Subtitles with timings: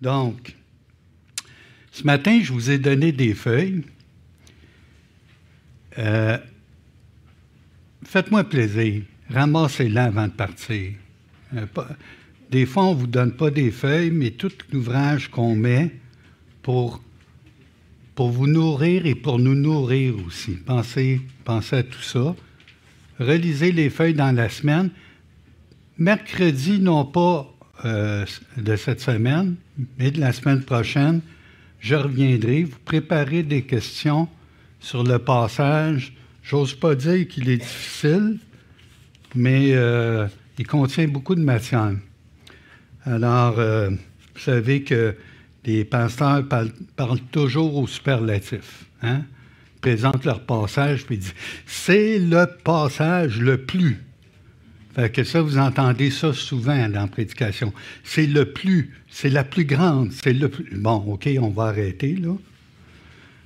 [0.00, 0.54] Donc,
[1.90, 3.82] ce matin, je vous ai donné des feuilles.
[5.98, 6.38] Euh,
[8.04, 10.92] faites-moi plaisir, ramassez-les avant de partir.
[11.56, 11.66] Euh,
[12.50, 15.90] des fois, on ne vous donne pas des feuilles, mais tout l'ouvrage qu'on met
[16.62, 17.02] pour,
[18.16, 20.52] vous nourrir et pour nous nourrir aussi.
[20.52, 22.34] Pensez, pensez à tout ça.
[23.18, 24.90] Relisez les feuilles dans la semaine.
[25.98, 27.52] Mercredi, non pas
[27.84, 28.24] euh,
[28.56, 29.56] de cette semaine,
[29.98, 31.20] mais de la semaine prochaine,
[31.80, 34.28] je reviendrai vous préparer des questions
[34.80, 36.12] sur le passage.
[36.42, 38.38] J'ose pas dire qu'il est difficile,
[39.34, 40.26] mais euh,
[40.58, 41.92] il contient beaucoup de matière.
[43.04, 45.14] Alors, euh, vous savez que
[45.64, 48.86] les pasteurs parlent, toujours au superlatif.
[49.02, 49.22] Hein?
[49.76, 51.34] Ils présentent leur passage, puis disent
[51.66, 53.98] C'est le passage le plus.
[54.98, 57.72] Fait que ça, vous entendez ça souvent dans la prédication.
[58.02, 60.76] C'est le plus, c'est la plus grande, c'est le plus.
[60.76, 62.34] Bon, OK, on va arrêter, là.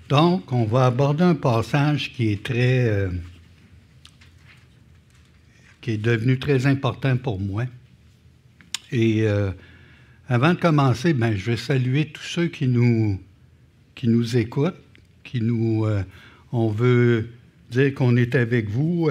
[0.09, 2.89] Donc, on va aborder un passage qui est très.
[2.89, 3.11] Euh,
[5.83, 7.65] qui est devenu très important pour moi.
[8.91, 9.51] Et euh,
[10.31, 13.21] avant de commencer, ben, je vais saluer tous ceux qui nous,
[13.95, 14.83] qui nous écoutent,
[15.23, 15.85] qui nous.
[15.85, 16.03] Euh,
[16.51, 17.29] on veut
[17.71, 19.11] dire qu'on est avec vous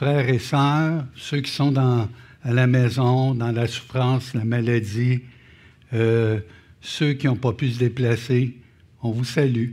[0.00, 2.08] frères et sœurs, ceux qui sont dans,
[2.42, 5.20] la maison, dans la souffrance, la maladie,
[5.92, 6.40] euh,
[6.80, 8.56] ceux qui n'ont pas pu se déplacer,
[9.02, 9.72] on vous salue.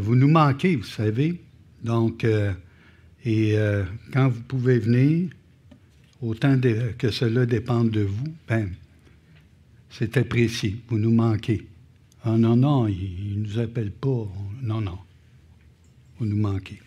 [0.00, 1.40] vous nous manquez, vous savez.
[1.82, 2.52] Donc, euh,
[3.24, 5.30] et euh, quand vous pouvez venir,
[6.22, 6.56] autant
[6.98, 8.70] que cela dépende de vous, ben,
[9.90, 10.76] c'est apprécié.
[10.86, 11.66] Vous nous manquez.
[12.22, 14.28] Ah non, non, il ne nous appelle pas.
[14.62, 14.98] Non, non.
[16.20, 16.80] Vous nous manquez.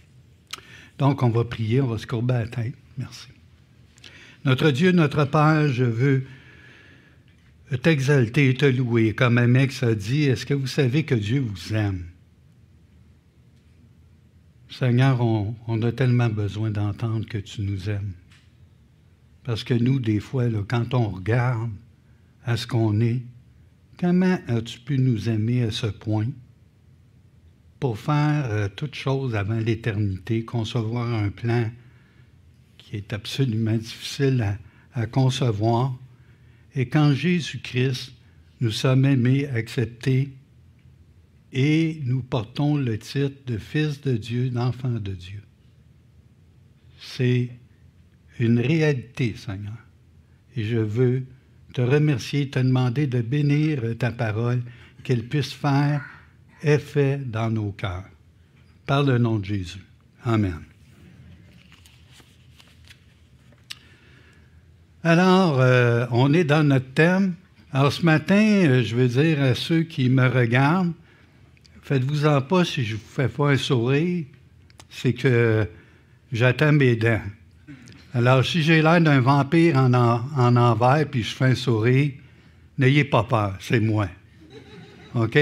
[1.04, 2.76] Donc, on va prier, on va se courber la tête.
[2.98, 3.28] Merci.
[4.46, 6.24] Notre Dieu, notre Père, je veux
[7.82, 9.14] t'exalter et te louer.
[9.14, 12.06] Comme mec a dit, est-ce que vous savez que Dieu vous aime?
[14.70, 18.14] Seigneur, on, a tellement besoin d'entendre que tu nous aimes.
[19.44, 21.70] Parce que nous, des fois, quand on regarde
[22.46, 23.24] à ce qu'on est,
[24.00, 26.30] comment as-tu pu nous aimer à ce point?
[27.84, 31.70] Pour faire euh, toute chose avant l'éternité, concevoir un plan
[32.78, 34.58] qui est absolument difficile
[34.94, 35.94] à, concevoir.
[36.76, 38.14] Et quand Jésus-Christ,
[38.62, 40.30] nous sommes aimés, acceptés,
[41.52, 45.42] et nous portons le titre de Fils de Dieu, d'enfant de Dieu.
[47.02, 47.50] C'est
[48.40, 49.78] une réalité, Seigneur.
[50.56, 51.26] Et je veux
[51.74, 54.64] te remercier, te demander de bénir ta parole,
[55.04, 56.13] qu'elle puisse faire
[56.64, 58.06] est fait dans nos cœurs.
[58.86, 59.84] Par le nom de Jésus.
[60.26, 60.62] Amen.
[65.04, 67.34] Alors, euh, on est dans notre thème.
[67.74, 70.94] Alors, ce matin, euh, je veux dire à ceux qui me regardent,
[71.82, 74.26] faites-vous-en pas si je vous fais pas un sourire,
[74.90, 75.68] c'est que
[76.32, 77.22] j'attends mes dents.
[78.14, 82.12] Alors, si j'ai l'air d'un vampire en, en envers puis je fais un sourire,
[82.78, 84.08] n'ayez pas peur, c'est moi.
[85.16, 85.38] OK?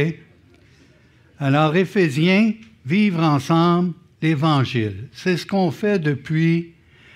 [1.41, 2.53] Alors, Éphésiens,
[2.85, 5.09] vivre ensemble l'Évangile.
[5.11, 6.75] C'est ce qu'on fait depuis.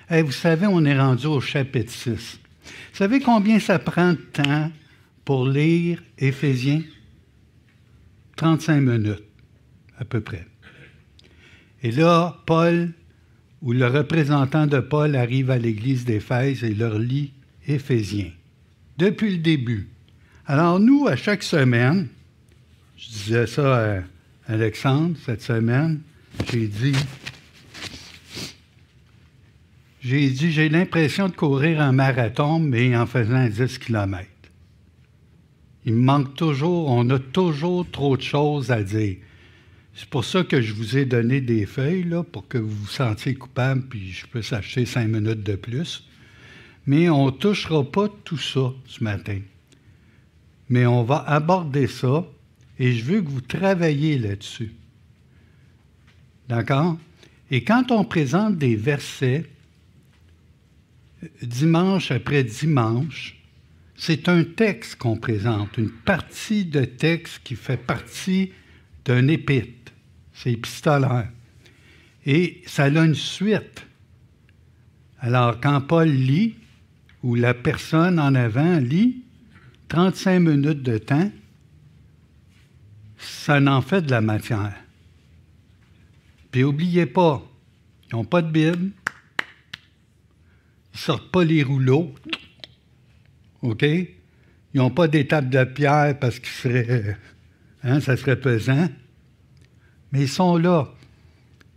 [0.10, 2.40] vous savez, on est rendu au chapitre 6.
[2.64, 4.72] Vous savez combien ça prend de temps
[5.26, 6.82] pour lire Éphésiens?
[8.36, 9.24] 35 minutes,
[10.00, 10.48] à peu près.
[11.84, 12.94] Et là, Paul,
[13.62, 17.32] ou le représentant de Paul arrive à l'église d'Éphèse et leur lit
[17.68, 18.32] Éphésiens,
[18.98, 19.88] depuis le début.
[20.48, 22.08] Alors nous, à chaque semaine,
[22.98, 24.02] je disais ça à
[24.48, 26.02] Alexandre, cette semaine,
[26.52, 26.96] j'ai dit,
[30.02, 34.30] j'ai dit, l'impression de courir un marathon, mais en faisant 10 km.
[35.86, 39.18] Il me manque toujours, on a toujours trop de choses à dire.
[39.96, 43.34] C'est pour ça que je vous ai donné des feuilles, pour que vous vous sentiez
[43.34, 46.08] coupable, puis je peux acheter cinq minutes de plus.
[46.86, 49.40] Mais on ne touchera pas tout ça ce matin.
[50.70, 52.26] Mais on va aborder ça
[52.80, 54.74] et je veux que vous travailliez là-dessus.
[56.48, 56.98] D'accord?
[57.52, 59.46] Et quand on présente des versets,
[61.42, 63.38] dimanche après dimanche,
[63.96, 68.52] c'est un texte qu'on présente, une partie de texte qui fait partie
[69.06, 69.94] d'un épître.
[70.34, 71.30] C'est épistolaire.
[72.26, 73.86] Et ça a une suite.
[75.20, 76.56] Alors, quand Paul lit,
[77.24, 79.24] ou la personne en avant lit,
[79.88, 81.32] 35 minutes de temps,
[83.18, 84.76] ça n'en fait de la matière.
[86.52, 87.44] Puis n'oubliez pas,
[88.08, 88.92] ils n'ont pas de Bible,
[90.94, 92.14] ils ne sortent pas les rouleaux,
[93.62, 93.84] OK?
[93.84, 97.14] Ils n'ont pas d'étape de pierre parce que
[97.84, 98.90] hein, ça serait pesant.
[100.12, 100.94] Mais ils sont là.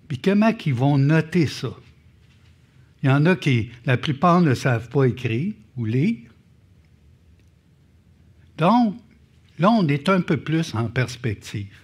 [0.06, 1.70] Puis comment ils vont noter ça?
[3.02, 6.30] Il y en a qui, la plupart ne savent pas écrire ou lire.
[8.56, 8.96] Donc,
[9.58, 11.74] là, on est un peu plus en perspective.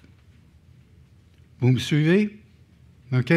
[1.61, 2.39] Vous me suivez?
[3.13, 3.33] OK?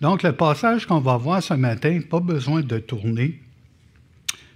[0.00, 3.40] Donc, le passage qu'on va voir ce matin, pas besoin de tourner.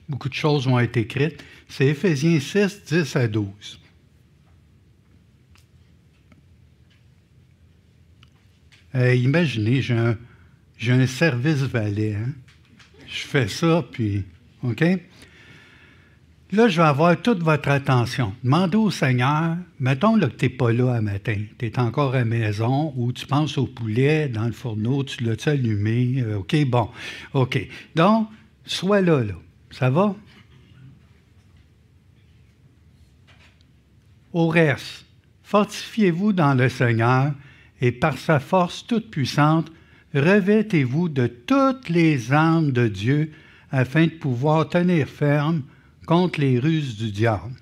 [0.09, 1.43] Beaucoup de choses vont être écrites.
[1.69, 3.81] C'est Éphésiens 6, 10 à 12.
[8.94, 10.19] imaginez, j'ai un,
[10.88, 12.17] un, service valet.
[12.17, 12.32] Hein?
[13.06, 14.25] Je fais ça, puis,
[14.62, 14.82] OK?
[16.50, 18.33] Là, je vais avoir toute votre attention.
[18.43, 22.15] Demandez au Seigneur, mettons là, que tu n'es pas là à matin, tu es encore
[22.15, 26.23] à maison ou tu penses au poulet dans le fourneau, tu l'as-tu allumé?
[26.23, 26.89] Euh, OK, bon.
[27.35, 27.69] OK.
[27.95, 28.29] Donc,
[28.65, 29.35] sois là, là.
[29.71, 30.17] Ça va?
[34.33, 35.05] Au reste,
[35.43, 37.33] fortifiez-vous dans le Seigneur
[37.83, 39.71] et par sa force toute puissante,
[40.15, 43.33] revêtez-vous de toutes les armes de Dieu
[43.71, 45.62] afin de pouvoir tenir ferme
[46.08, 47.52] contre les ruses du diable.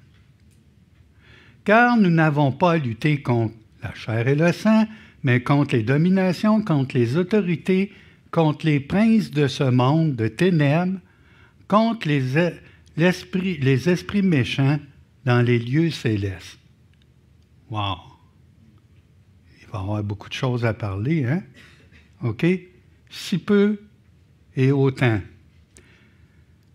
[1.64, 4.86] Car nous n'avons pas à lutter contre la chair et le sang,
[5.24, 7.92] mais contre les dominations, contre les autorités,
[8.30, 11.00] contre les princes de ce monde de ténèbres,
[11.66, 12.22] contre les,
[12.96, 14.78] les esprits méchants
[15.24, 16.60] dans les lieux célestes.
[17.68, 17.96] Wow!
[19.60, 21.42] Il va y avoir beaucoup de choses à parler, hein?
[22.22, 22.46] OK?
[23.10, 23.80] Si peu
[24.54, 25.20] et autant.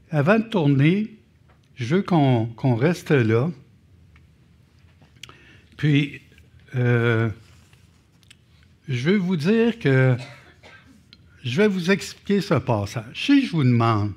[0.10, 1.21] Avant de tourner,
[1.82, 3.50] je veux qu'on reste là.
[5.78, 6.22] Puis,
[6.76, 7.30] euh,
[8.88, 10.16] je veux vous dire que
[11.44, 13.26] je vais vous expliquer ce passage.
[13.26, 14.14] Si je vous demande,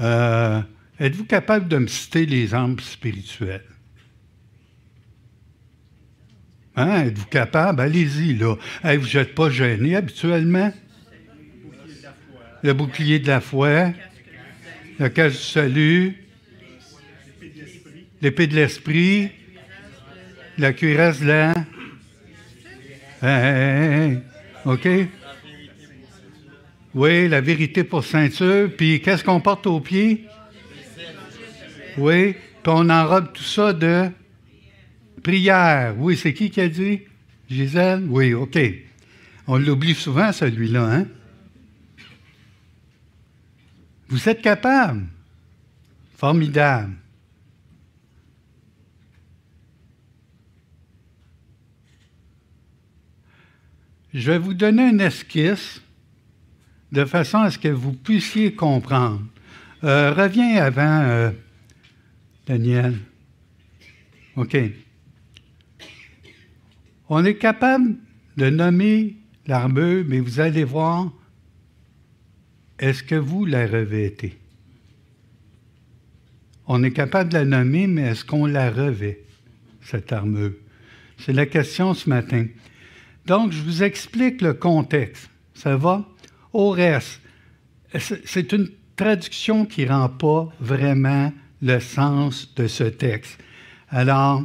[0.00, 0.60] euh,
[1.00, 3.64] êtes-vous capable de me citer les âmes spirituelles?
[6.76, 7.04] Hein?
[7.06, 7.80] Êtes-vous capable?
[7.80, 8.56] Allez-y, là.
[8.84, 10.72] vous n'êtes pas gêné habituellement?
[12.62, 13.92] Le bouclier de la foi
[15.08, 16.14] cage du salut,
[18.20, 19.30] l'épée de l'esprit,
[20.58, 21.54] la cuirasse de la...
[24.64, 24.88] OK?
[26.94, 28.70] Oui, la vérité pour ceinture.
[28.76, 30.26] Puis qu'est-ce qu'on porte aux pieds?
[31.96, 34.08] Oui, puis on enrobe tout ça de
[35.22, 35.94] prière.
[35.98, 37.00] Oui, c'est qui qui a dit?
[37.50, 38.04] Gisèle?
[38.08, 38.58] Oui, OK.
[39.46, 41.06] On l'oublie souvent, celui-là, hein?
[44.12, 45.06] Vous êtes capable.
[46.18, 46.92] Formidable.
[54.12, 55.80] Je vais vous donner une esquisse
[56.92, 59.22] de façon à ce que vous puissiez comprendre.
[59.82, 61.30] Euh, reviens avant, euh,
[62.46, 62.98] Daniel.
[64.36, 64.58] OK.
[67.08, 67.96] On est capable
[68.36, 69.16] de nommer
[69.46, 71.10] l'armure, mais vous allez voir,
[72.82, 74.36] est-ce que vous la revêtez?
[76.66, 79.20] On est capable de la nommer, mais est-ce qu'on la revêt,
[79.82, 80.54] cette armure?
[81.16, 82.46] C'est la question ce matin.
[83.24, 85.30] Donc, je vous explique le contexte.
[85.54, 86.04] Ça va?
[86.52, 87.20] Au reste,
[88.24, 91.32] c'est une traduction qui ne rend pas vraiment
[91.62, 93.38] le sens de ce texte.
[93.90, 94.42] Alors,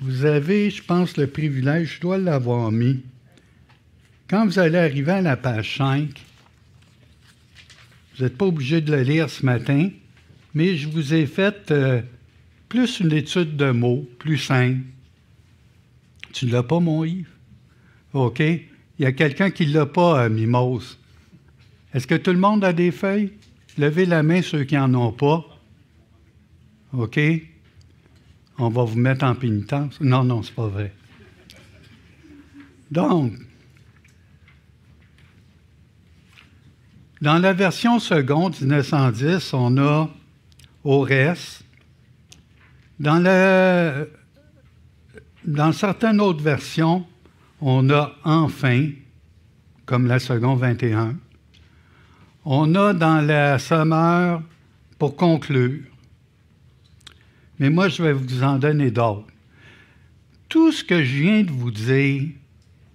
[0.00, 3.02] vous avez, je pense, le privilège, je dois l'avoir mis.
[4.28, 6.08] Quand vous allez arriver à la page 5,
[8.16, 9.90] vous n'êtes pas obligé de le lire ce matin,
[10.54, 12.00] mais je vous ai fait euh,
[12.68, 14.80] plus une étude de mots, plus simple.
[16.32, 17.28] Tu ne l'as pas, mon Yves?
[18.12, 18.40] OK.
[18.40, 20.98] Il y a quelqu'un qui ne l'a pas, euh, Mimose.
[21.92, 23.32] Est-ce que tout le monde a des feuilles?
[23.78, 25.44] Levez la main ceux qui n'en ont pas.
[26.92, 27.18] OK?
[28.58, 30.00] On va vous mettre en pénitence.
[30.00, 30.92] Non, non, c'est pas vrai.
[32.92, 33.32] Donc,
[37.24, 40.10] Dans la version seconde 1910, on a
[40.84, 41.62] Ores.
[43.00, 44.06] Dans,
[45.42, 47.06] dans certaines autres versions,
[47.62, 48.90] on a enfin,
[49.86, 51.16] comme la seconde 21.
[52.44, 54.42] On a dans la sommeur
[54.98, 55.80] pour conclure.
[57.58, 59.28] Mais moi, je vais vous en donner d'autres.
[60.50, 62.24] Tout ce que je viens de vous dire,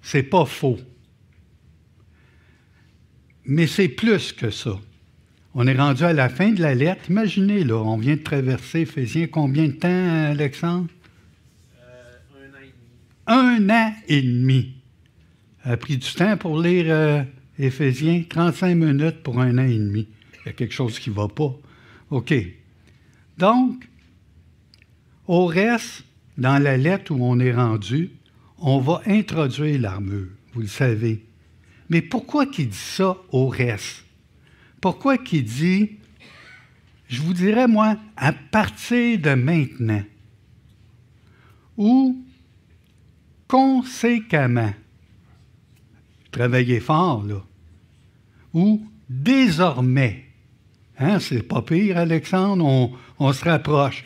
[0.03, 0.77] c'est pas faux.
[3.49, 4.79] Mais c'est plus que ça.
[5.55, 7.09] On est rendu à la fin de la lettre.
[7.09, 9.25] Imaginez, là, on vient de traverser Éphésiens.
[9.25, 10.87] Combien de temps, Alexandre?
[11.81, 12.11] Euh,
[12.45, 13.65] un an et demi.
[13.65, 14.73] Un an et demi.
[15.63, 17.23] A pris du temps pour lire euh,
[17.57, 18.21] Éphésiens.
[18.29, 20.07] 35 minutes pour un an et demi.
[20.43, 21.57] Il y a quelque chose qui ne va pas.
[22.11, 22.31] OK.
[23.39, 23.83] Donc,
[25.25, 26.03] au reste,
[26.37, 28.11] dans la lettre où on est rendu,
[28.59, 31.25] on va introduire l'armure, vous le savez.
[31.89, 34.05] Mais pourquoi qu'il dit ça au reste?
[34.79, 35.97] Pourquoi qu'il dit,
[37.07, 40.03] je vous dirais moi, à partir de maintenant,
[41.77, 42.23] ou
[43.47, 44.73] conséquemment,
[46.31, 47.43] travaillez fort, là,
[48.53, 50.25] ou désormais,
[50.99, 54.03] hein, c'est pas pire, Alexandre, on, on se rapproche.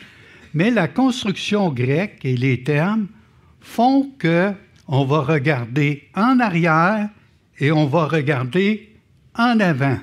[0.54, 3.08] Mais la construction grecque et les termes
[3.60, 4.52] font que
[4.86, 7.08] on va regarder en arrière
[7.58, 8.90] et on va regarder
[9.34, 9.98] en avant.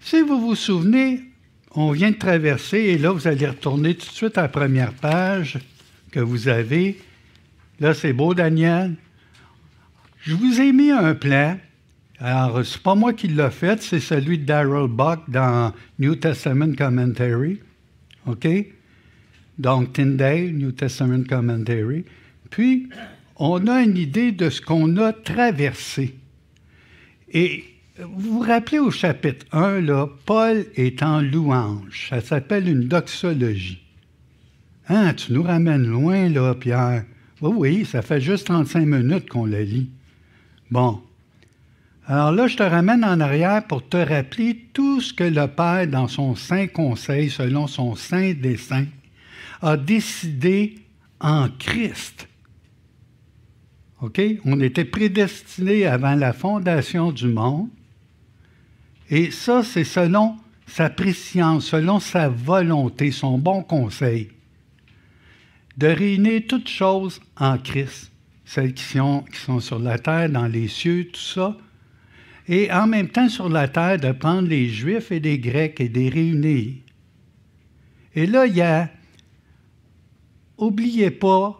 [0.00, 1.22] Si vous vous souvenez,
[1.72, 4.92] on vient de traverser, et là, vous allez retourner tout de suite à la première
[4.94, 5.58] page
[6.10, 6.98] que vous avez.
[7.78, 8.96] Là, c'est beau, Daniel.
[10.22, 11.58] Je vous ai mis un plan.
[12.18, 16.74] Alors, c'est pas moi qui l'ai fait, c'est celui de Darrell Buck dans New Testament
[16.76, 17.60] Commentary.
[18.26, 18.46] OK?
[19.58, 22.04] Donc, Tyndale, New Testament Commentary.
[22.50, 22.88] Puis,
[23.40, 26.14] on a une idée de ce qu'on a traversé.
[27.32, 27.64] Et
[27.98, 32.08] vous vous rappelez au chapitre 1, là, Paul est en louange.
[32.10, 33.82] Ça s'appelle une doxologie.
[34.88, 37.04] Hein, tu nous ramènes loin, là, Pierre.
[37.40, 39.88] Oui, oui, ça fait juste 35 minutes qu'on la lit.
[40.70, 41.00] Bon.
[42.06, 45.86] Alors là, je te ramène en arrière pour te rappeler tout ce que le Père,
[45.86, 48.84] dans son saint conseil, selon son saint dessein,
[49.62, 50.74] a décidé
[51.20, 52.29] en Christ.
[54.02, 54.20] OK?
[54.44, 57.68] On était prédestinés avant la fondation du monde.
[59.08, 64.28] Et ça, c'est selon sa préscience, selon sa volonté, son bon conseil,
[65.76, 68.12] de réunir toutes choses en Christ,
[68.44, 71.56] celles qui sont, qui sont sur la terre, dans les cieux, tout ça,
[72.46, 75.88] et en même temps sur la terre, de prendre les Juifs et les Grecs et
[75.88, 76.74] de les réunir.
[78.14, 78.90] Et là, il y a
[80.60, 81.58] Oubliez pas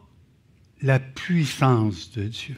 [0.83, 2.57] la puissance de Dieu.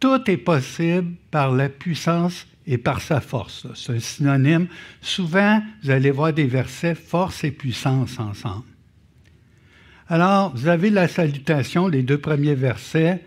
[0.00, 3.66] Tout est possible par la puissance et par sa force.
[3.74, 4.66] C'est un synonyme.
[5.02, 8.64] Souvent, vous allez voir des versets force et puissance ensemble.
[10.08, 13.24] Alors, vous avez la salutation, les deux premiers versets.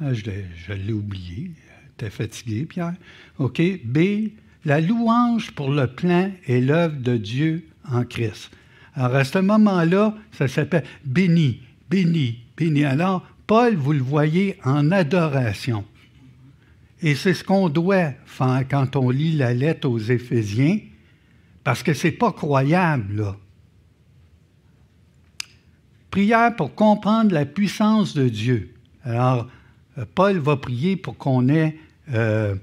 [0.00, 1.50] Ah, je l'ai oublié.
[1.96, 2.94] T'es fatigué, Pierre?
[3.38, 3.60] OK.
[3.84, 4.30] B.
[4.64, 8.50] La louange pour le plein et l'œuvre de Dieu en Christ.
[8.94, 12.84] Alors, à ce moment-là, ça s'appelle béni, béni, béni.
[12.84, 15.84] Alors, Paul, vous le voyez en adoration.
[17.02, 20.78] Et c'est ce qu'on doit faire quand on lit la lettre aux Éphésiens,
[21.62, 23.36] parce que ce n'est pas croyable, là.
[26.10, 28.72] Prière pour comprendre la puissance de Dieu.
[29.02, 29.48] Alors,
[29.98, 31.76] euh, Paul va prier pour qu'on ait
[32.12, 32.54] euh,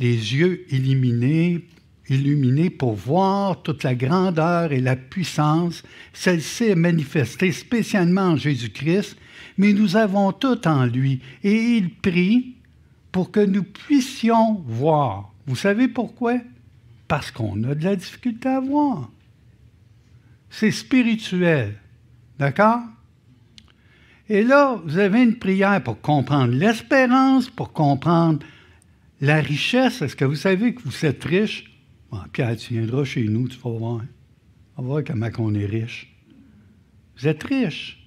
[0.00, 1.64] les yeux illuminés
[2.10, 5.82] illuminé pour voir toute la grandeur et la puissance.
[6.12, 9.16] Celle-ci est manifestée spécialement en Jésus-Christ,
[9.56, 11.20] mais nous avons tout en lui.
[11.42, 12.56] Et il prie
[13.12, 15.32] pour que nous puissions voir.
[15.46, 16.34] Vous savez pourquoi?
[17.08, 19.08] Parce qu'on a de la difficulté à voir.
[20.50, 21.76] C'est spirituel.
[22.38, 22.80] D'accord?
[24.28, 28.40] Et là, vous avez une prière pour comprendre l'espérance, pour comprendre
[29.20, 30.02] la richesse.
[30.02, 31.69] Est-ce que vous savez que vous êtes riche?
[32.32, 34.00] Pierre, tu viendras chez nous, tu vas voir.
[34.76, 36.12] On va voir comment on est riche.
[37.16, 37.98] Vous êtes riches.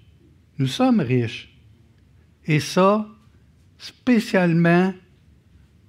[0.57, 1.55] Nous sommes riches.
[2.45, 3.07] Et ça,
[3.77, 4.93] spécialement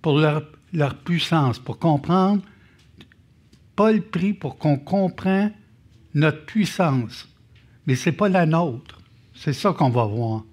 [0.03, 2.43] pour leur, leur puissance, pour comprendre.
[3.77, 5.53] Paul prie pour qu'on comprenne
[6.15, 7.29] notre puissance.
[7.87, 9.01] Mais ce n'est pas la nôtre.
[9.35, 10.45] C'est ça qu'on va voir.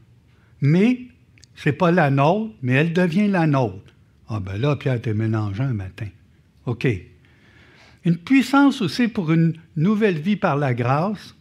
[0.60, 1.08] Mais
[1.56, 3.94] ce n'est pas la nôtre, mais elle devient la nôtre.
[4.28, 6.08] Ah ben là, Pierre, t'es mélangeant un matin.
[6.66, 6.88] OK.
[8.04, 11.36] Une puissance aussi pour une nouvelle vie par la grâce,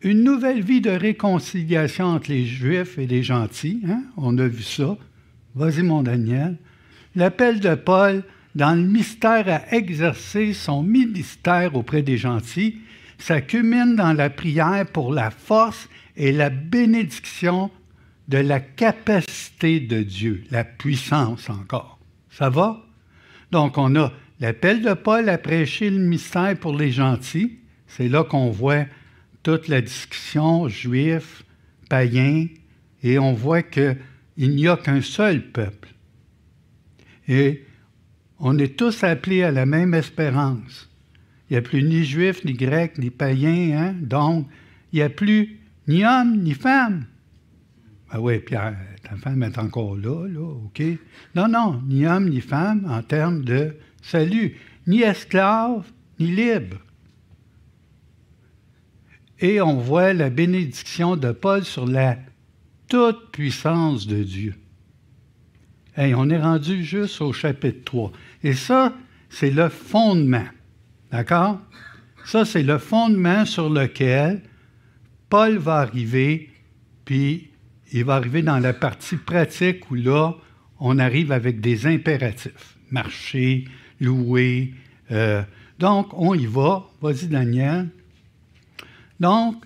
[0.00, 3.80] une nouvelle vie de réconciliation entre les Juifs et les gentils.
[3.88, 4.02] Hein?
[4.16, 4.96] On a vu ça.
[5.54, 6.56] Vas-y, mon Daniel.
[7.14, 12.78] L'appel de Paul dans le mystère à exercer son ministère auprès des gentils,
[13.18, 17.70] ça culmine dans la prière pour la force et la bénédiction
[18.28, 21.98] de la capacité de Dieu, la puissance encore.
[22.30, 22.84] Ça va?
[23.50, 28.24] Donc, on a L'appel de Paul à prêcher le mystère pour les gentils, c'est là
[28.24, 28.86] qu'on voit
[29.44, 31.44] toute la discussion juif,
[31.88, 32.48] païen,
[33.04, 33.96] et on voit qu'il
[34.36, 35.90] n'y a qu'un seul peuple.
[37.28, 37.64] Et
[38.40, 40.90] on est tous appelés à la même espérance.
[41.48, 43.94] Il n'y a plus ni juif, ni grec, ni païen, hein?
[44.00, 44.48] donc
[44.92, 47.06] il n'y a plus ni homme, ni femme.
[48.10, 50.82] Ah oui, Pierre, ta femme est encore là, là, OK?
[51.36, 56.78] Non, non, ni homme, ni femme en termes de salut, ni esclave, ni libre.
[59.42, 62.16] et on voit la bénédiction de Paul sur la
[62.88, 64.54] toute puissance de Dieu.
[65.96, 68.12] Hey, on est rendu juste au chapitre 3.
[68.44, 68.94] Et ça,
[69.28, 70.46] c'est le fondement.
[71.10, 71.58] D'accord?
[72.24, 74.42] Ça, c'est le fondement sur lequel
[75.28, 76.50] Paul va arriver,
[77.04, 77.50] puis
[77.92, 80.34] il va arriver dans la partie pratique où là,
[80.78, 82.76] on arrive avec des impératifs.
[82.90, 83.64] Marcher,
[84.02, 84.74] louer.
[85.10, 85.42] Euh,
[85.78, 86.86] donc, on y va.
[87.00, 87.88] Vas-y, Daniel.
[89.20, 89.64] Donc,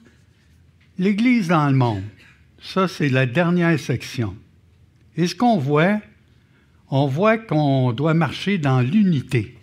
[0.99, 2.05] l'Église dans le monde,
[2.61, 4.37] ça, c'est la dernière section.
[5.17, 6.01] Et ce qu'on voit,
[6.91, 9.57] on voit qu'on doit marcher dans l'unité.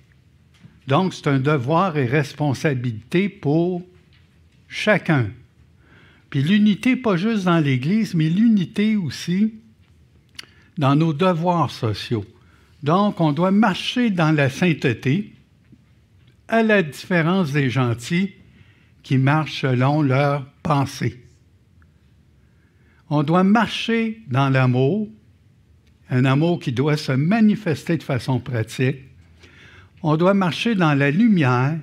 [0.88, 3.84] Donc, c'est un devoir et responsabilité pour
[4.68, 5.30] chacun.
[6.30, 9.54] Puis l'unité, pas juste dans l'Église, mais l'unité aussi
[10.78, 12.26] dans nos devoirs sociaux.
[12.84, 15.34] Donc, on doit marcher dans la sainteté,
[16.50, 18.34] à la différence des gentils
[19.02, 21.24] qui marchent selon leur pensée.
[23.10, 25.08] On doit marcher dans l'amour,
[26.10, 28.98] un amour qui doit se manifester de façon pratique.
[30.02, 31.80] On doit marcher dans la lumière.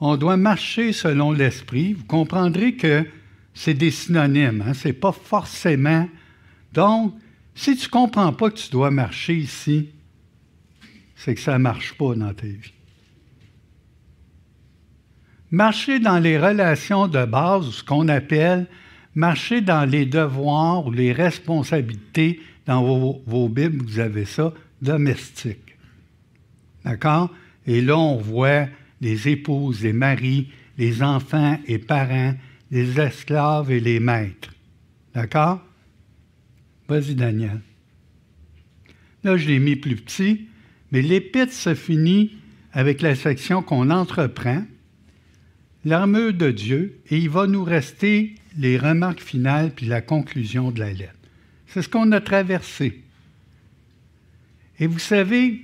[0.00, 1.94] On doit marcher selon l'esprit.
[1.94, 3.06] Vous comprendrez que
[3.54, 4.74] c'est des synonymes, hein?
[4.74, 6.08] ce n'est pas forcément.
[6.72, 7.14] Donc,
[7.54, 9.88] si tu ne comprends pas que tu dois marcher ici,
[11.18, 12.72] c'est que ça ne marche pas dans ta vie.
[15.50, 18.66] Marcher dans les relations de base, ce qu'on appelle
[19.14, 25.76] marcher dans les devoirs ou les responsabilités, dans vos, vos Bibles, vous avez ça, domestiques.
[26.84, 27.34] D'accord?
[27.66, 28.66] Et là, on voit
[29.00, 32.34] les épouses, les maris, les enfants et parents,
[32.70, 34.54] les esclaves et les maîtres.
[35.14, 35.60] D'accord?
[36.88, 37.60] Vas-y, Daniel.
[39.24, 40.46] Là, je l'ai mis plus petit,
[40.90, 42.36] mais l'épître se finit
[42.72, 44.64] avec la section qu'on entreprend,
[45.84, 50.80] l'armure de Dieu, et il va nous rester les remarques finales puis la conclusion de
[50.80, 51.14] la lettre.
[51.66, 53.02] C'est ce qu'on a traversé.
[54.80, 55.62] Et vous savez,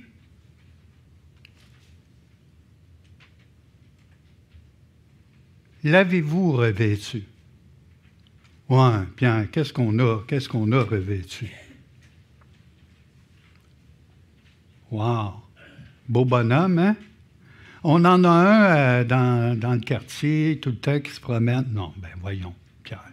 [5.83, 7.23] l'avez-vous revêtu?
[8.67, 11.51] Ouais, bien, qu'est-ce qu'on a, qu'est-ce qu'on a revêtu?
[14.91, 15.33] Wow!
[16.07, 16.95] Beau bonhomme, hein?
[17.83, 21.65] On en a un euh, dans, dans, le quartier tout le temps qui se promène.
[21.71, 23.03] Non, ben voyons, Pierre.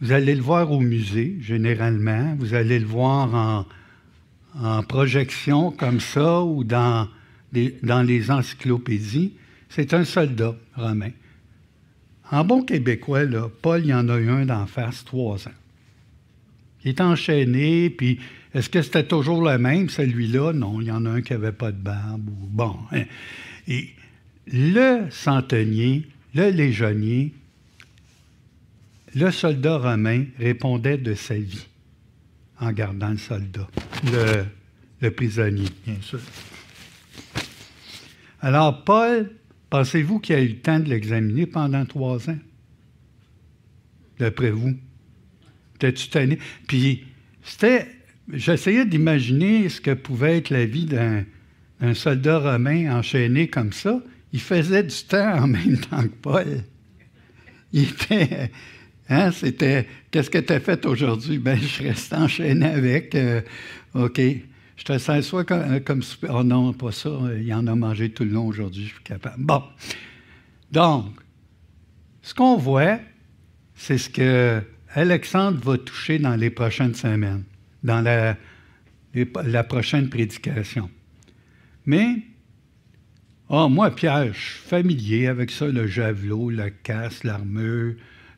[0.00, 2.34] Vous allez le voir au musée, généralement.
[2.38, 3.66] Vous allez le voir en,
[4.60, 7.08] en projection comme ça ou dans,
[7.82, 9.34] dans les encyclopédies.
[9.68, 11.10] C'est un soldat romain.
[12.30, 15.52] En bon québécois, là, Paul, il y en a eu un d'en face trois ans.
[16.84, 18.18] Il est enchaîné, puis
[18.54, 20.52] est-ce que c'était toujours le même, celui-là?
[20.52, 22.28] Non, il y en a un qui n'avait pas de barbe.
[22.28, 22.76] Ou, bon.
[22.92, 23.04] Hein.
[23.68, 23.90] Et
[24.46, 27.32] le centenier, le légionnier,
[29.14, 31.66] le soldat romain répondait de sa vie
[32.60, 33.68] en gardant le soldat,
[35.00, 36.20] le, prisonnier, bien sûr.
[38.40, 39.30] Alors, Paul
[39.74, 42.38] Pensez-vous qu'il a eu le temps de l'examiner pendant trois ans?
[44.20, 44.78] D'après vous?
[45.80, 46.38] T'es-tu tanné?
[46.68, 47.02] Puis,
[47.42, 47.88] c'était.
[48.32, 51.24] J'essayais d'imaginer ce que pouvait être la vie d'un,
[51.94, 54.00] soldat romain enchaîné comme ça.
[54.32, 56.64] Il faisait du temps en même temps que Paul.
[57.72, 58.50] Il était.
[59.08, 59.86] Hein, c'était.
[60.10, 61.38] Qu'est-ce que tu as fait aujourd'hui?
[61.38, 63.14] Ben, je reste enchaîné avec.
[63.14, 63.42] Euh,
[63.94, 64.20] OK.
[64.76, 67.10] Je te sers soit comme, euh, comme Oh non, pas ça.
[67.38, 69.36] Il en a mangé tout le long aujourd'hui, je suis capable.
[69.38, 69.62] Bon.
[70.72, 71.06] Donc,
[72.22, 72.98] ce qu'on voit,
[73.74, 74.62] c'est ce que
[74.94, 77.44] Alexandre va toucher dans les prochaines semaines,
[77.84, 80.90] dans la, prochaine prédication.
[81.86, 82.16] Mais,
[83.48, 87.94] oh, moi, Pierre, je suis familier avec ça, le javelot, le casque, l'armure,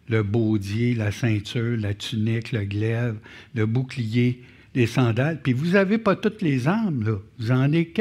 [0.08, 3.16] le baudier, la ceinture, la tunique, le glaive,
[3.54, 4.42] le bouclier
[4.76, 7.16] les sandales, puis vous n'avez pas toutes les armes, là.
[7.38, 7.94] Vous, en avez,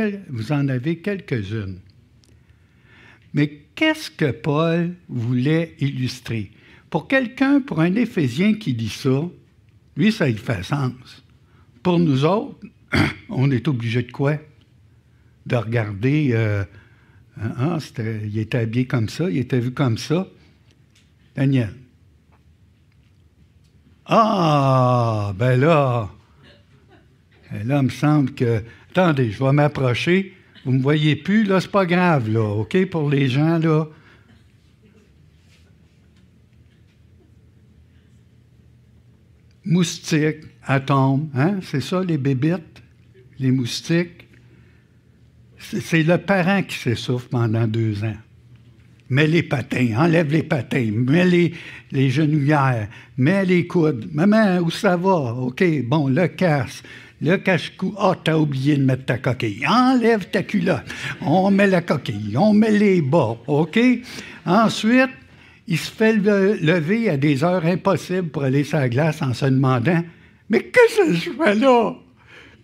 [0.70, 1.80] avez quelques-unes.
[3.34, 6.52] Mais qu'est-ce que Paul voulait illustrer?
[6.90, 9.22] Pour quelqu'un, pour un Éphésien qui dit ça,
[9.96, 11.24] lui, ça lui fait sens.
[11.86, 12.58] Pour nous autres,
[13.30, 14.38] on est obligé de quoi?
[15.46, 16.64] De regarder, euh,
[17.40, 17.78] hein,
[18.24, 20.28] il était habillé comme ça, il était vu comme ça.
[21.36, 21.76] Daniel.
[24.08, 26.10] Ah, ben là,
[27.54, 28.64] et là, il me semble que.
[28.90, 30.34] Attendez, je vais m'approcher.
[30.66, 33.86] Vous ne me voyez plus, là, c'est pas grave, là, OK, pour les gens, là.
[39.64, 41.60] Moustiques, atomes, hein?
[41.62, 42.82] C'est ça, les bébites,
[43.40, 44.28] les moustiques.
[45.58, 48.18] C'est le parent qui s'essouffle pendant deux ans.
[49.10, 51.54] mets les patins, enlève les patins, mets les,
[51.92, 54.10] les genouillères, mets les coudes.
[54.12, 55.34] Maman, où ça va?
[55.34, 56.84] OK, bon, le casse.
[57.22, 59.66] Le cache-cou, ah, t'as oublié de mettre ta coquille.
[59.66, 60.84] Enlève ta culotte.
[61.22, 63.80] On met la coquille, on met les bas, OK?
[64.46, 65.12] Ensuite,
[65.68, 69.46] il se fait lever à des heures impossibles pour aller sur la glace en se
[69.46, 70.04] demandant
[70.50, 71.96] Mais qu'est-ce que je fais là?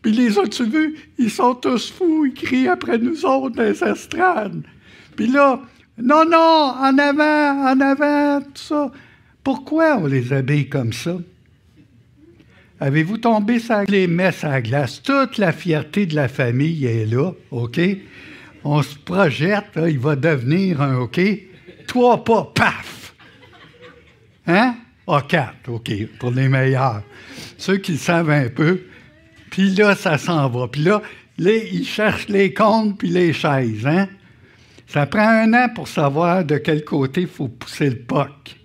[0.02, 3.84] Puis les autres, tu veux, ils sont tous fous, ils crient après nous autres les
[3.84, 4.63] estrades.
[5.15, 5.62] Puis là,
[5.98, 8.91] non, non, en avant, en avant, tout ça.
[9.44, 11.17] Pourquoi on les habille comme ça?
[12.80, 15.04] Avez-vous tombé sur les messes à glace?
[15.04, 17.80] Toute la fierté de la famille est là, OK?
[18.63, 21.20] On se projette, il va devenir un OK.
[21.86, 23.13] Trois pas, paf!
[24.48, 24.76] Hein?
[25.13, 27.04] Ah, quatre, OK, pour les meilleurs.
[27.58, 28.84] Ceux qui le savent un peu.
[29.50, 30.69] Puis là, ça s'en va.
[30.69, 31.02] Puis là,
[31.38, 34.08] les, ils cherchent les comptes puis les chaises, hein?
[34.88, 38.56] Ça prend un an pour savoir de quel côté il faut pousser le POC.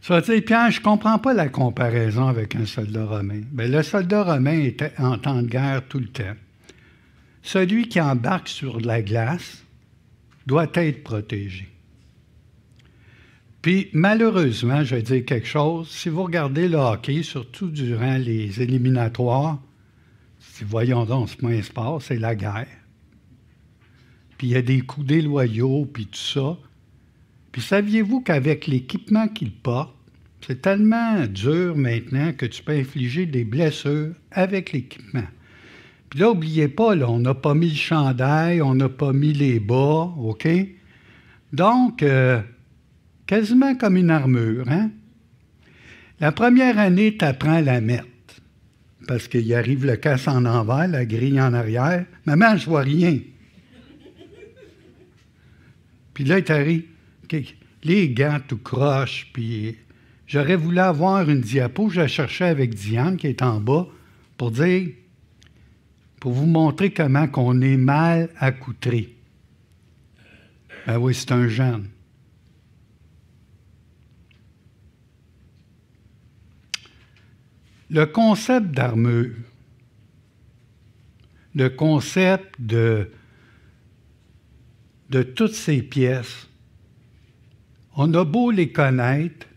[0.00, 3.42] Ça veut dire, Pierre, je ne comprends pas la comparaison avec un soldat romain.
[3.52, 6.36] Bien, le soldat romain était en temps de guerre tout le temps.
[7.42, 9.62] Celui qui embarque sur la glace
[10.46, 11.68] doit être protégé.
[13.62, 18.62] Puis, malheureusement, je vais dire quelque chose, si vous regardez le hockey, surtout durant les
[18.62, 19.60] éliminatoires,
[20.38, 22.66] si voyons donc ce point se passe, c'est la guerre.
[24.38, 26.56] Puis il y a des coups déloyaux, puis tout ça.
[27.52, 29.94] Puis saviez-vous qu'avec l'équipement qu'il porte,
[30.46, 35.26] c'est tellement dur maintenant que tu peux infliger des blessures avec l'équipement.
[36.08, 39.34] Puis là, n'oubliez pas, là, on n'a pas mis le chandail, on n'a pas mis
[39.34, 40.48] les bas, OK?
[41.52, 42.40] Donc, euh,
[43.30, 44.90] quasiment comme une armure, hein?
[46.18, 48.08] La première année, tu apprends la mettre.
[49.06, 52.06] Parce qu'il arrive le casse en envers, la grille en arrière.
[52.24, 53.20] Maman, je vois rien.
[56.12, 56.82] Puis là, il t'arrive
[57.84, 59.76] les gants tout croches, puis
[60.26, 63.86] j'aurais voulu avoir une diapo, je la cherchais avec Diane qui est en bas,
[64.38, 64.88] pour dire,
[66.18, 69.14] pour vous montrer comment qu'on est mal accoutré.
[70.84, 71.86] Ben oui, c'est un jeune.
[77.90, 79.34] Le concept d'armure,
[81.54, 83.10] le concept de,
[85.34, 86.48] toutes ces pièces,
[87.96, 89.48] on a beau les connaître,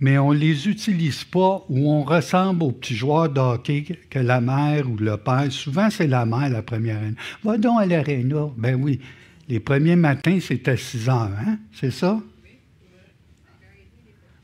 [0.00, 4.40] mais on ne les utilise pas ou on ressemble aux petits joueurs de que la
[4.40, 5.52] mère ou le père.
[5.52, 7.14] Souvent, c'est la mère la première année.
[7.44, 8.48] Va donc à l'aréna.
[8.56, 9.00] Ben oui.
[9.48, 11.58] Les premiers matins, c'est à 6 heures, hein?
[11.72, 12.20] C'est ça?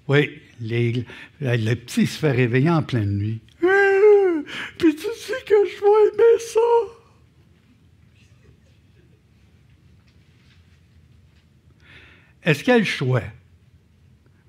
[0.07, 0.31] Oui.
[0.61, 3.41] Le petit se fait réveiller en pleine nuit.
[4.79, 6.61] Puis tu sais que je vais aimer ça.
[12.45, 13.23] Est-ce qu'il y a le choix?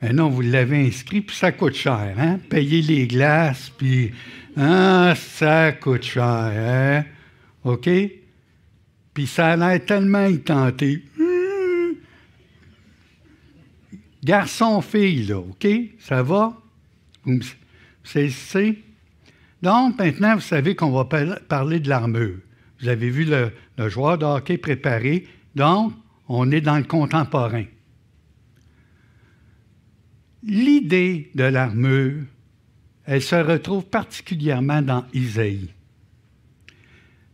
[0.01, 2.39] Mais non, vous l'avez inscrit, puis ça coûte cher, hein?
[2.49, 4.13] Payer les glaces, puis
[4.55, 7.03] ah, ça coûte cher, hein?
[7.65, 7.89] OK?
[9.13, 11.03] Puis ça a l'air tellement intenté.
[14.23, 15.67] Garçon-fille, là, OK?
[15.99, 16.57] Ça va?
[17.25, 17.39] Vous
[18.03, 18.77] c'est
[19.61, 22.37] Donc, maintenant, vous savez qu'on va parler de l'armure.
[22.81, 25.27] Vous avez vu le, joueur de préparé?
[25.55, 25.93] Donc,
[26.27, 27.65] on est dans le contemporain.
[30.43, 32.23] L'idée de l'armure,
[33.05, 35.69] elle se retrouve particulièrement dans Isaïe.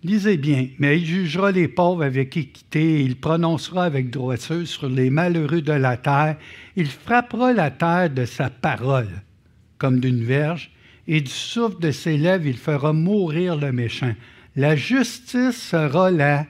[0.05, 5.09] Lisez bien, mais il jugera les pauvres avec équité, il prononcera avec droiture sur les
[5.09, 6.37] malheureux de la terre,
[6.75, 9.09] il frappera la terre de sa parole,
[9.79, 10.69] comme d'une verge,
[11.07, 14.13] et du souffle de ses lèvres il fera mourir le méchant.
[14.55, 16.45] La justice sera la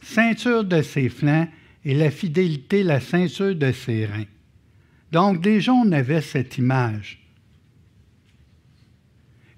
[0.00, 1.48] ceinture de ses flancs,
[1.84, 4.30] et la fidélité la ceinture de ses reins.
[5.10, 7.18] Donc déjà, on avait cette image.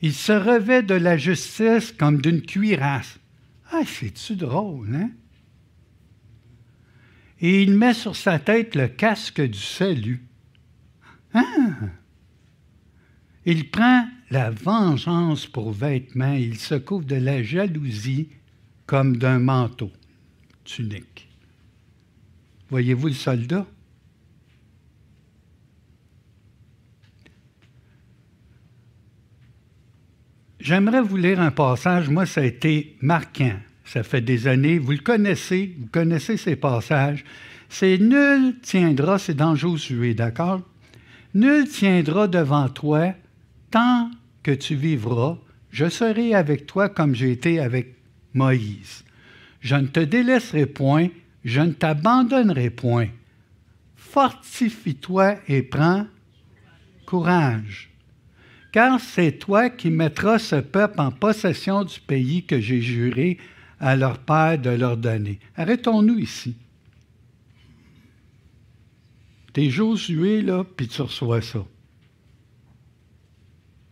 [0.01, 3.19] Il se revêt de la justice comme d'une cuirasse.
[3.77, 5.11] Ah, c'est-tu drôle, hein?
[7.41, 10.25] Et il met sur sa tête le casque du salut.
[11.33, 11.43] Ah!
[13.45, 18.29] Il prend la vengeance pour vêtement, il se couvre de la jalousie
[18.87, 19.91] comme d'un manteau,
[20.63, 21.29] tunique.
[22.71, 23.67] Voyez-vous le soldat?
[30.64, 32.09] J'aimerais vous lire un passage.
[32.09, 33.53] Moi, ça a été marquant.
[33.85, 34.79] Ça fait des années.
[34.79, 35.77] Vous le connaissez.
[35.79, 37.22] Vous connaissez ces passages.
[37.68, 40.62] C'est nul tiendra, c'est dans Josué, d'accord?
[41.35, 43.12] Nul tiendra devant toi
[43.70, 44.11] tant
[44.42, 45.37] que tu vivras.
[45.70, 47.96] Je serai avec toi comme j'ai été avec
[48.33, 49.05] Moïse.
[49.61, 51.09] Je ne te délaisserai point,
[51.44, 53.09] je ne t'abandonnerai point.
[53.96, 56.07] Fortifie-toi et prends
[57.05, 57.94] courage.
[58.75, 63.39] Car c'est toi qui mettras ce peuple en possession du pays que j'ai juré
[63.79, 65.39] à leur père de leur donner.
[65.55, 66.57] Arrêtons-nous ici.
[69.53, 71.65] T'es Josué, là, puis tu reçois ça.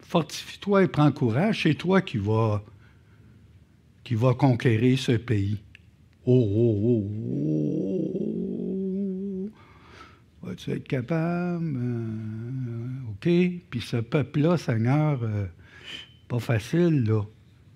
[0.01, 2.65] Fortifie-toi et prends courage, c'est toi qui vas,
[4.03, 5.61] qui conquérir ce pays.
[6.27, 7.09] Oh, oh, oh,
[9.45, 9.51] oh.
[10.43, 11.79] Vas-tu être capable?
[13.13, 13.29] OK.
[13.71, 15.47] Puis ce peuple-là, Seigneur, euh,
[16.29, 17.23] pas facile, là.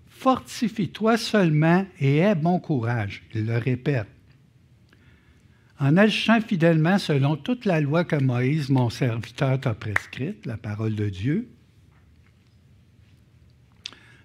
[0.08, 3.22] Fortifie-toi seulement et aie bon courage.
[3.34, 4.06] Il le répète
[5.78, 10.94] en agissant fidèlement selon toute la loi que Moïse, mon serviteur, t'a prescrite, la parole
[10.94, 11.48] de Dieu.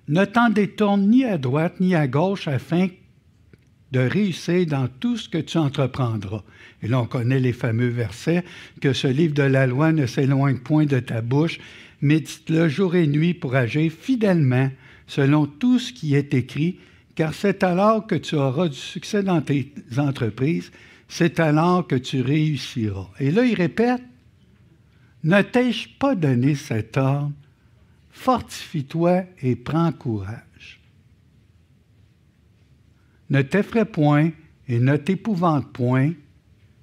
[0.08, 2.88] Ne t'en détourne ni à droite ni à gauche afin
[3.91, 6.43] de réussir dans tout ce que tu entreprendras.
[6.82, 8.43] Et là, on connaît les fameux versets,
[8.80, 11.60] que ce livre de la loi ne s'éloigne point de ta bouche,
[12.01, 14.71] médite-le jour et nuit pour agir fidèlement
[15.08, 16.77] selon tout ce qui est écrit,
[17.15, 20.71] car c'est alors que tu auras du succès dans tes entreprises
[21.12, 23.10] c'est alors que tu réussiras.
[23.19, 24.01] Et là, il répète,
[25.25, 27.34] ne t'ai-je pas donné cet ordre?
[28.12, 30.39] Fortifie-toi et prends courage.
[33.32, 34.32] Ne t'effraie point
[34.67, 36.12] et ne t'épouvante point,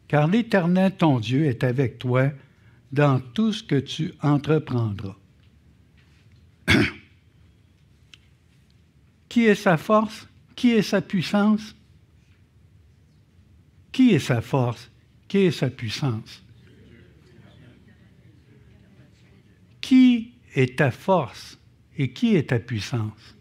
[0.08, 2.30] car l'Éternel ton Dieu est avec toi
[2.90, 5.14] dans tout ce que tu entreprendras.
[9.28, 10.26] Qui est sa force?
[10.56, 11.76] Qui est sa puissance?
[13.92, 14.90] Qui est sa force?
[15.28, 16.42] Qui est sa puissance?
[19.82, 21.58] Qui est ta force
[21.98, 23.37] et qui est ta puissance?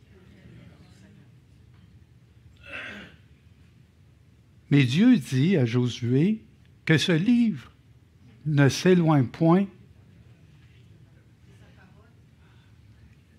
[4.70, 6.42] Mais Dieu dit à Josué
[6.86, 7.72] que ce livre
[8.46, 9.66] ne s'éloigne point.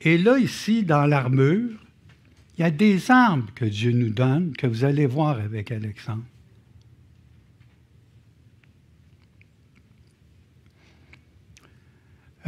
[0.00, 1.70] Et là, ici, dans l'armure,
[2.56, 6.24] il y a des armes que Dieu nous donne, que vous allez voir avec Alexandre.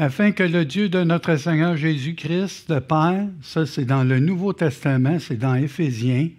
[0.00, 4.54] afin que le Dieu de notre Seigneur Jésus-Christ, le Père, ça c'est dans le Nouveau
[4.54, 6.30] Testament, c'est dans Éphésiens,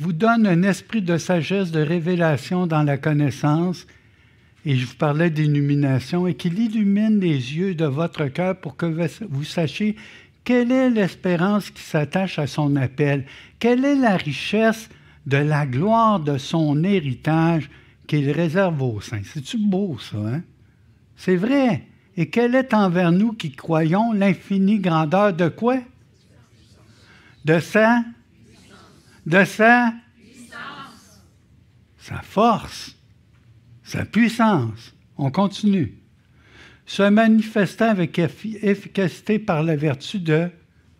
[0.00, 3.86] vous donne un esprit de sagesse, de révélation dans la connaissance,
[4.64, 8.86] et je vous parlais d'illumination, et qu'il illumine les yeux de votre cœur pour que
[9.28, 9.96] vous sachiez
[10.42, 13.26] quelle est l'espérance qui s'attache à son appel,
[13.58, 14.88] quelle est la richesse
[15.26, 17.70] de la gloire de son héritage
[18.06, 19.22] qu'il réserve aux saints.
[19.22, 20.42] C'est-tu beau, ça, hein?
[21.14, 21.84] C'est vrai.
[22.16, 25.76] Et quelle est envers nous qui croyons l'infinie grandeur de quoi?
[27.44, 28.02] De sa?
[29.26, 29.94] De sa?
[31.98, 32.96] Sa force,
[33.82, 34.94] sa puissance.
[35.16, 35.98] On continue.
[36.86, 40.48] Se manifestant avec efficacité par la vertu de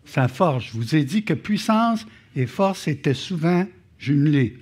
[0.05, 0.65] sa force.
[0.65, 2.05] Je vous ai dit que puissance
[2.35, 3.65] et force étaient souvent
[3.97, 4.57] jumelées.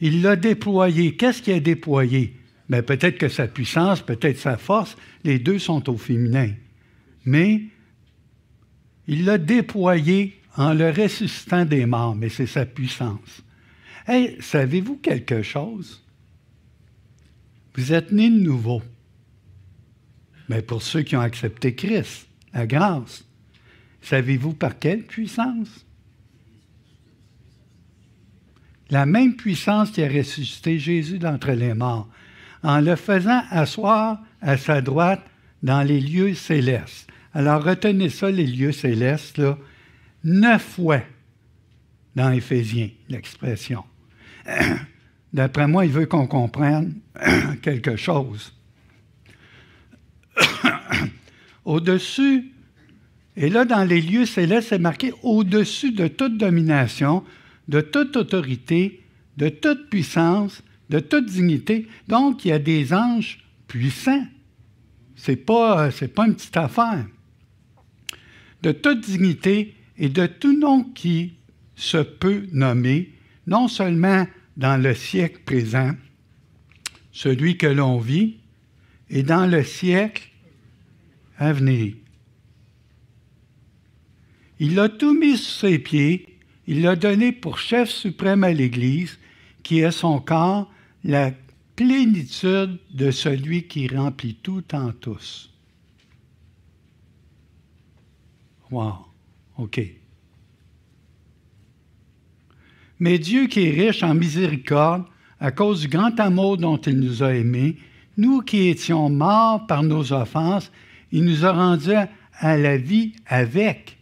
[0.00, 1.16] Il l'a déployé.
[1.16, 2.36] Qu'est-ce qu'il a déployé?
[2.68, 6.52] Mais peut-être que sa puissance, peut-être sa force, les deux sont au féminin.
[7.24, 7.62] Mais
[9.08, 13.42] il l'a déployé en le ressuscitant des morts, mais c'est sa puissance.
[14.06, 16.02] Hey, savez-vous quelque chose?
[17.74, 18.82] Vous êtes nés de nouveau.
[20.48, 23.24] Mais pour ceux qui ont accepté Christ, la grâce,
[24.02, 25.86] savez-vous par quelle puissance?
[28.90, 32.08] La même puissance qui a ressuscité Jésus d'entre les morts
[32.62, 35.24] en le faisant asseoir à sa droite
[35.62, 37.08] dans les lieux célestes.
[37.32, 39.56] Alors retenez ça, les lieux célestes, là,
[40.24, 41.02] neuf fois
[42.14, 43.84] dans Éphésiens, l'expression.
[45.32, 46.94] D'après moi, il veut qu'on comprenne
[47.62, 48.52] quelque chose.
[51.64, 52.52] au-dessus,
[53.36, 57.24] et là, dans les lieux célestes, c'est marqué au-dessus de toute domination,
[57.68, 59.04] de toute autorité,
[59.36, 61.86] de toute puissance, de toute dignité.
[62.08, 64.26] Donc, il y a des anges puissants.
[65.14, 67.06] Ce n'est pas, pas une petite affaire.
[68.62, 71.34] De toute dignité et de tout nom qui
[71.76, 73.12] se peut nommer,
[73.46, 75.92] non seulement dans le siècle présent,
[77.12, 78.38] celui que l'on vit,
[79.10, 80.30] et dans le siècle
[81.36, 81.94] à venir.
[84.58, 89.18] Il a tout mis sous ses pieds, il l'a donné pour chef suprême à l'Église,
[89.62, 90.72] qui est son corps,
[91.04, 91.32] la
[91.76, 95.50] plénitude de celui qui remplit tout en tous.
[98.70, 99.09] Wow,
[99.60, 99.80] OK.
[102.98, 105.04] Mais Dieu qui est riche en miséricorde,
[105.38, 107.76] à cause du grand amour dont il nous a aimés,
[108.16, 110.70] nous qui étions morts par nos offenses,
[111.12, 111.94] il nous a rendus
[112.38, 113.98] à la vie avec,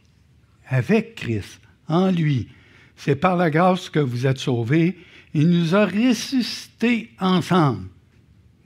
[0.68, 2.48] avec Christ, en lui.
[2.96, 4.98] C'est par la grâce que vous êtes sauvés.
[5.34, 7.88] Il nous a ressuscités ensemble.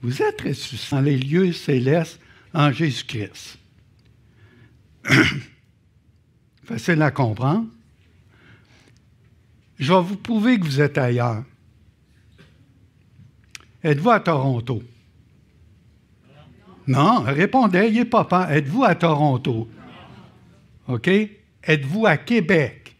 [0.01, 2.19] Vous êtes ressuscités dans les lieux célestes
[2.53, 3.59] en Jésus-Christ.
[6.65, 7.67] Facile à comprendre.
[9.77, 11.43] Je vais vous prouver que vous êtes ailleurs.
[13.83, 14.81] Êtes-vous à Toronto?
[16.87, 18.47] Non, répondez, il papa.
[18.55, 19.69] Êtes-vous à Toronto?
[20.87, 21.09] OK?
[21.63, 22.95] Êtes-vous à Québec?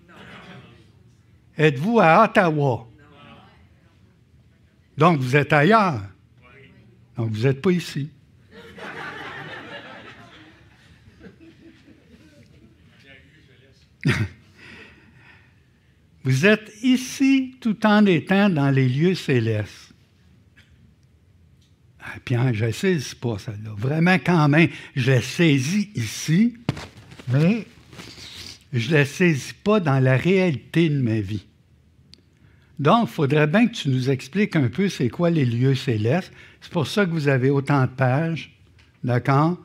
[1.58, 2.88] Êtes-vous à Ottawa?
[4.98, 6.02] Donc, vous êtes ailleurs.
[7.18, 8.10] Donc, vous n'êtes pas ici.
[16.24, 19.94] vous êtes ici tout en étant dans les lieux célestes.
[22.00, 23.72] Ah, Pierre, je ne saisis pas celle-là.
[23.78, 26.56] Vraiment, quand même, je la saisis ici,
[27.32, 27.66] mais
[28.74, 31.46] je ne la saisis pas dans la réalité de ma vie.
[32.80, 36.34] Donc, il faudrait bien que tu nous expliques un peu c'est quoi les lieux célestes.
[36.60, 38.58] C'est pour ça que vous avez autant de pages,
[39.04, 39.58] d'accord?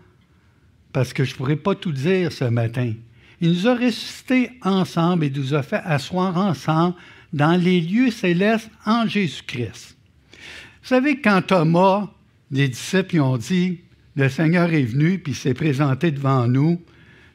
[0.92, 2.92] Parce que je ne pourrais pas tout dire ce matin.
[3.40, 6.96] Il nous a ressuscités ensemble et nous a fait asseoir ensemble
[7.32, 9.96] dans les lieux célestes en Jésus-Christ.
[10.82, 12.08] Vous savez, quand Thomas
[12.50, 13.80] les disciples ont dit,
[14.16, 16.80] le Seigneur est venu, puis s'est présenté devant nous.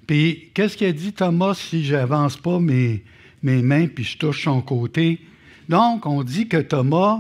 [0.08, 3.04] Puis qu'est-ce qu'il a dit Thomas si j'avance pas mes,
[3.42, 5.22] mes mains, puis je touche son côté?
[5.70, 7.20] Donc, on dit que Thomas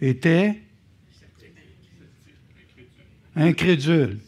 [0.00, 0.60] était
[3.34, 4.18] incrédule,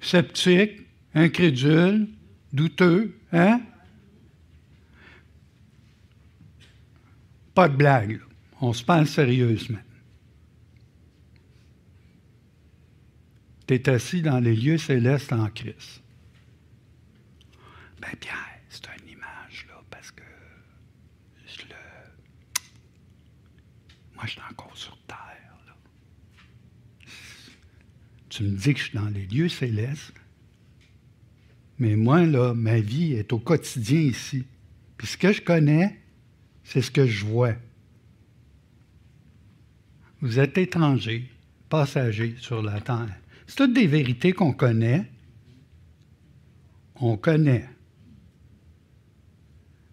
[0.00, 0.81] sceptique,
[1.14, 2.08] incrédule,
[2.52, 3.60] douteux, hein?
[7.54, 8.20] Pas de blague,
[8.60, 9.78] on se parle sérieusement.
[13.66, 16.02] tu es assis dans les lieux célestes en Christ.
[18.00, 20.22] Ben Pierre, c'est une image, là, parce que
[21.46, 21.74] je le...
[24.14, 25.56] Moi, je suis encore sur terre.
[25.66, 25.74] Là.
[28.28, 30.12] Tu me dis que je suis dans les lieux célestes,
[31.82, 34.44] mais moi, là, ma vie est au quotidien ici.
[34.96, 35.98] Puis ce que je connais,
[36.62, 37.54] c'est ce que je vois.
[40.20, 41.28] Vous êtes étrangers,
[41.68, 43.12] passagers sur la terre.
[43.48, 45.10] C'est toutes des vérités qu'on connaît.
[47.00, 47.68] On connaît.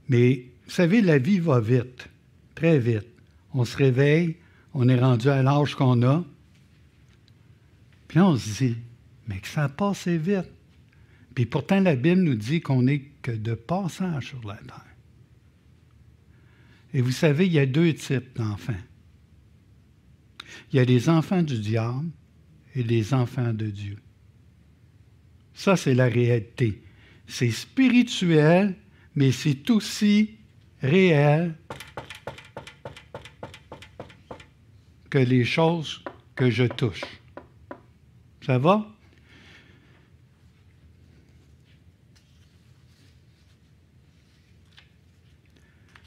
[0.09, 2.07] Mais vous savez, la vie va vite,
[2.53, 3.07] très vite.
[3.51, 4.37] On se réveille,
[4.75, 6.23] on est rendu à l'âge qu'on a.
[8.07, 8.77] Puis on se dit,
[9.27, 10.51] mais que ça a passé vite.
[11.39, 14.83] Puis pourtant, la Bible nous dit qu'on n'est que de passage sur la terre.
[16.93, 18.73] Et vous savez, il y a deux types d'enfants.
[20.69, 22.09] Il y a les enfants du diable
[22.75, 23.97] et les enfants de Dieu.
[25.53, 26.83] Ça, c'est la réalité.
[27.25, 28.75] C'est spirituel,
[29.15, 30.39] mais c'est aussi
[30.81, 31.55] réel
[35.09, 36.03] que les choses
[36.35, 37.05] que je touche.
[38.41, 38.93] Ça va?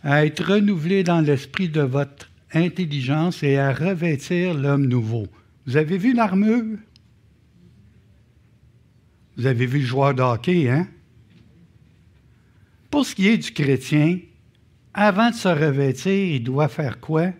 [0.02, 5.28] À être renouvelé dans l'esprit de votre intelligence et à revêtir l'homme nouveau
[5.66, 6.78] vous avez vu l'armure?
[9.36, 10.88] Vous avez vu le joueur de hein?
[12.90, 14.18] Pour ce qui est du chrétien,
[14.92, 17.32] avant de se revêtir, il doit faire quoi?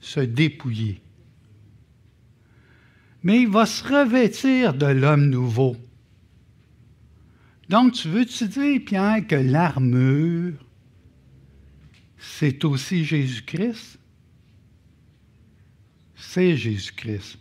[0.00, 1.00] Se dépouiller.
[3.22, 5.76] Mais il va se revêtir de l'homme nouveau.
[7.68, 10.54] Donc, tu veux-tu dire, Pierre, que l'armure,
[12.22, 13.98] c'est aussi Jésus-Christ?
[16.16, 17.38] C'est Jésus-Christ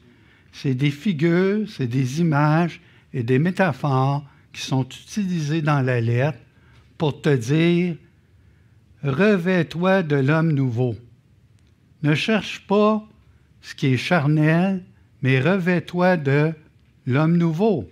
[0.52, 2.82] c'est des figures, c'est des images
[3.14, 6.40] et des métaphores qui sont utilisées dans la lettre
[6.98, 7.96] pour te dire
[9.04, 10.96] Revêt-toi de l'homme nouveau.
[12.04, 13.04] Ne cherche pas
[13.62, 14.84] ce qui est charnel,
[15.24, 16.54] mais revêt-toi de
[17.08, 17.90] l'homme nouveau.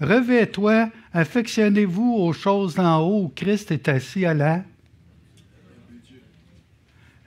[0.00, 4.64] Revêt-toi, affectionnez-vous aux choses d'en haut où Christ est assis à la.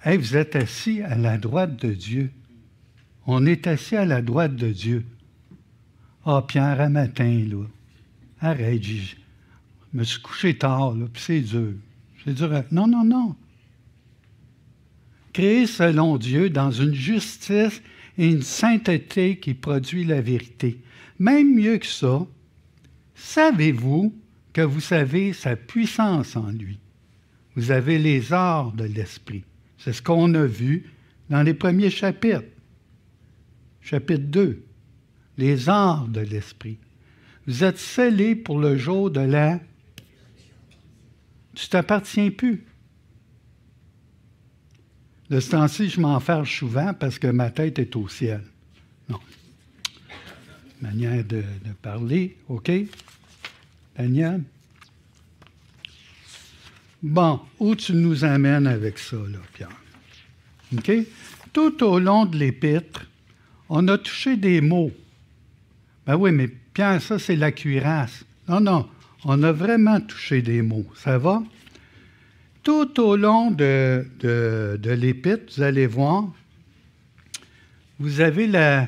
[0.04, 2.32] Hey, vous êtes assis à la droite de Dieu.
[3.28, 5.06] On est assis à la droite de Dieu.
[6.26, 7.66] Ah, Pierre, un matin, là.
[8.42, 9.16] Arrête, je
[9.94, 11.74] me suis couché tard, là, puis c'est dur.
[12.24, 12.64] C'est dur.
[12.72, 13.36] Non, non, non.
[15.34, 17.82] Créé selon Dieu dans une justice
[18.18, 20.82] et une sainteté qui produit la vérité.
[21.20, 22.26] Même mieux que ça,
[23.16, 24.16] savez-vous
[24.54, 26.80] que vous savez sa puissance en lui?
[27.60, 29.44] vous avez les arts de l'esprit.
[29.80, 30.92] C'est ce qu'on a vu
[31.30, 32.44] dans les premiers chapitres.
[33.82, 34.64] Chapitre 2,
[35.38, 36.78] les arts de l'esprit.
[37.48, 39.60] Vous êtes scellés pour le jour de la...
[41.56, 42.66] Tu t'appartiens plus.
[45.30, 48.44] De ce temps-ci, je m'en fâche souvent parce que ma tête est au ciel.
[49.08, 49.20] Non.
[50.82, 52.72] Manière de, de parler, OK?
[53.96, 54.44] Daniel?
[57.02, 59.70] Bon, où tu nous amènes avec ça, là, Pierre?
[61.54, 63.08] Tout au long de l'épître,
[63.70, 64.92] on a touché des mots.
[66.06, 68.26] Ben oui, mais Pierre, ça, c'est la cuirasse.
[68.48, 68.90] Non, non,
[69.24, 70.86] on a vraiment touché des mots.
[70.96, 71.42] Ça va?
[72.64, 76.26] Tout au long de, de, l'épître, vous allez voir,
[78.00, 78.88] vous avez la,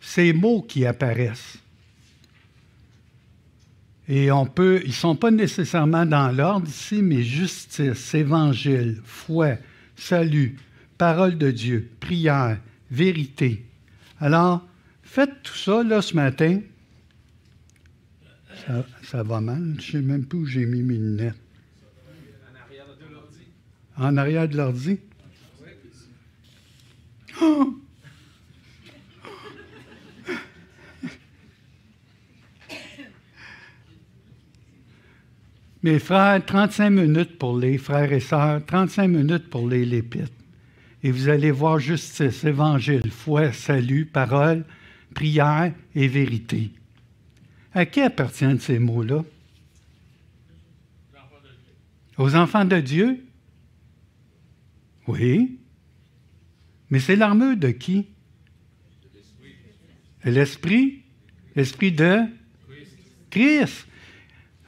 [0.00, 1.58] ces mots qui apparaissent.
[4.08, 9.56] Et on peut, ils ne sont pas nécessairement dans l'ordre ici, mais justice, évangile, foi,
[9.96, 10.56] salut,
[10.96, 12.58] parole de Dieu, prière,
[12.90, 13.64] vérité.
[14.20, 14.64] Alors,
[15.02, 16.60] faites tout ça là ce matin.
[19.02, 19.74] Ça, va mal.
[19.78, 21.34] Je ne sais même plus où j'ai mis mes lunettes.
[22.48, 23.40] En arrière de l'ordi.
[23.96, 24.98] En arrière de l'ordi?
[27.42, 27.76] Oh!
[35.86, 40.32] Mes frères, 35 minutes pour les frères et sœurs, 35 minutes pour les lépites.
[41.04, 44.64] Et vous allez voir justice, évangile, foi, salut, parole,
[45.14, 46.72] prière et vérité.
[47.72, 49.24] À qui appartiennent ces mots-là?
[52.18, 53.24] Aux enfants de Dieu?
[55.06, 55.60] Oui.
[56.90, 58.08] Mais c'est l'armure de qui?
[60.24, 61.04] L'esprit.
[61.54, 62.22] L'esprit de?
[63.30, 63.86] Christ.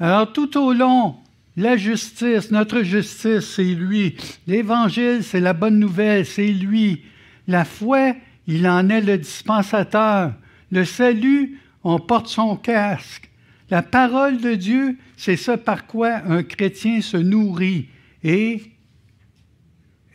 [0.00, 1.16] Alors tout au long,
[1.56, 4.16] la justice, notre justice, c'est lui.
[4.46, 7.02] L'Évangile, c'est la bonne nouvelle, c'est lui.
[7.48, 8.14] La foi,
[8.46, 10.34] il en est le dispensateur.
[10.70, 13.28] Le salut, on porte son casque.
[13.70, 17.88] La parole de Dieu, c'est ce par quoi un chrétien se nourrit
[18.22, 18.62] et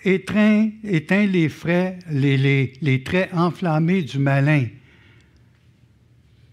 [0.04, 4.66] éteint, éteint les, frais, les, traits enflammés du malin.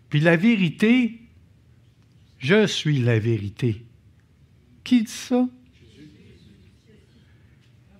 [0.08, 1.20] Puis la vérité,
[2.40, 3.84] je suis la vérité.
[4.82, 5.46] Qui dit ça?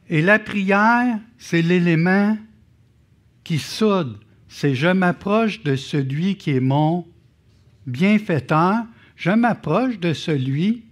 [0.09, 2.37] Et la prière, c'est l'élément
[3.45, 4.19] qui soude.
[4.49, 7.07] C'est je m'approche de celui qui est mon
[7.87, 8.85] bienfaiteur.
[9.15, 10.85] Je m'approche de celui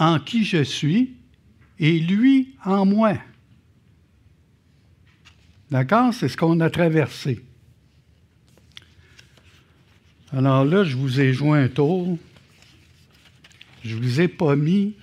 [0.00, 1.14] en qui je suis
[1.78, 3.14] et lui en moi.
[5.70, 6.12] D'accord?
[6.12, 7.44] C'est ce qu'on a traversé.
[10.36, 12.18] Alors là, je vous ai joint un tour.
[13.84, 14.96] Je ne vous ai pas mis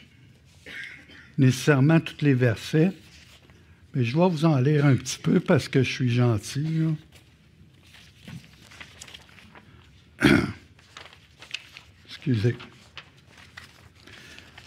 [1.38, 2.92] nécessairement tous les versets,
[3.94, 6.82] mais je dois vous en lire un petit peu parce que je suis gentil.
[12.08, 12.58] Excusez.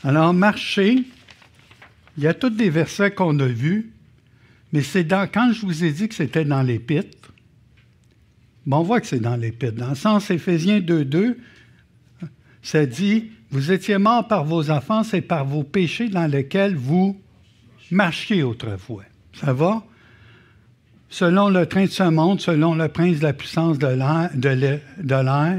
[0.02, 1.04] Alors, marcher,
[2.16, 3.92] il y a tous des versets qu'on a vus,
[4.72, 7.23] mais c'est quand je vous ai dit que c'était dans l'épître,
[8.70, 9.76] on voit que c'est dans l'Épître.
[9.76, 11.36] Dans le sens Éphésiens 2.2,
[12.62, 17.20] ça dit Vous étiez morts par vos offenses et par vos péchés dans lesquels vous
[17.90, 19.04] marchiez autrefois.
[19.34, 19.84] Ça va?
[21.10, 24.30] Selon le train de ce monde, selon le prince de la puissance de l'air,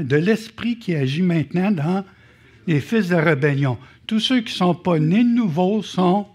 [0.04, 2.04] de l'esprit qui agit maintenant dans
[2.66, 3.78] les fils de rébellion.
[4.06, 6.26] Tous ceux qui ne sont pas nés de nouveau sont.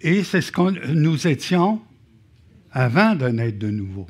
[0.00, 1.80] Et c'est ce que nous étions
[2.72, 4.06] avant de naître de nouveau.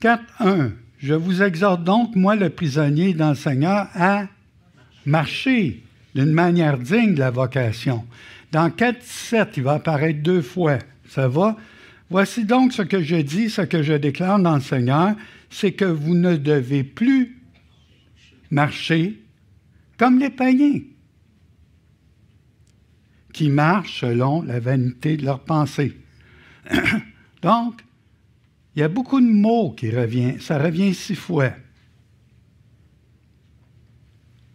[0.00, 0.72] 4.1.
[0.98, 4.26] Je vous exhorte donc, moi le prisonnier dans le Seigneur, à
[5.06, 5.82] marcher
[6.14, 8.04] d'une manière digne de la vocation.
[8.52, 10.78] Dans 4.7, il va apparaître deux fois.
[11.08, 11.56] Ça va?
[12.08, 15.14] Voici donc ce que je dis, ce que je déclare dans le Seigneur,
[15.48, 17.38] c'est que vous ne devez plus
[18.50, 19.22] marcher
[19.96, 20.80] comme les païens
[23.32, 25.96] qui marchent selon la vanité de leurs pensées.
[27.42, 27.82] donc,
[28.80, 30.40] il y a beaucoup de mots qui reviennent.
[30.40, 31.50] Ça revient six fois.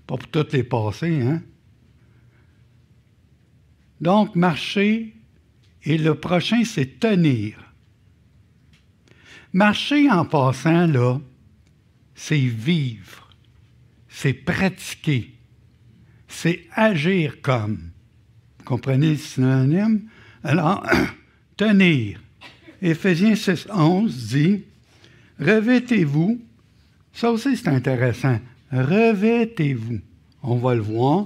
[0.08, 1.44] Pas pour toutes les passées, hein?
[4.02, 5.14] Donc, marcher,
[5.84, 7.72] et le prochain, c'est tenir.
[9.54, 11.22] Marcher en passant, là,
[12.16, 13.30] c'est vivre,
[14.10, 15.36] c'est pratiquer,
[16.28, 17.92] c'est agir comme.
[18.58, 20.10] Vous comprenez le synonyme?
[20.44, 20.84] Alors,
[21.58, 22.25] tenir.
[22.86, 24.64] Éphésiens 6, 11 dit
[25.40, 26.40] Revêtez-vous.
[27.14, 28.40] Ça aussi, c'est intéressant.
[28.72, 30.02] Revêtez-vous.
[30.44, 31.26] On va le voir.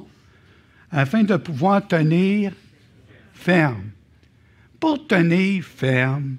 [0.90, 2.54] afin de pouvoir tenir
[3.34, 3.92] ferme.
[4.80, 6.38] Pour tenir ferme,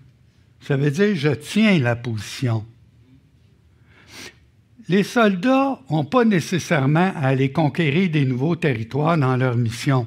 [0.63, 2.65] ça veut dire je tiens la position.
[4.89, 10.07] Les soldats n'ont pas nécessairement à aller conquérir des nouveaux territoires dans leur mission.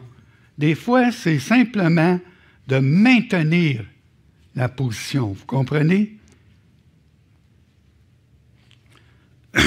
[0.57, 2.20] Des fois, c'est simplement
[2.68, 3.86] de maintenir
[4.56, 5.34] la position.
[5.34, 6.18] Vous comprenez?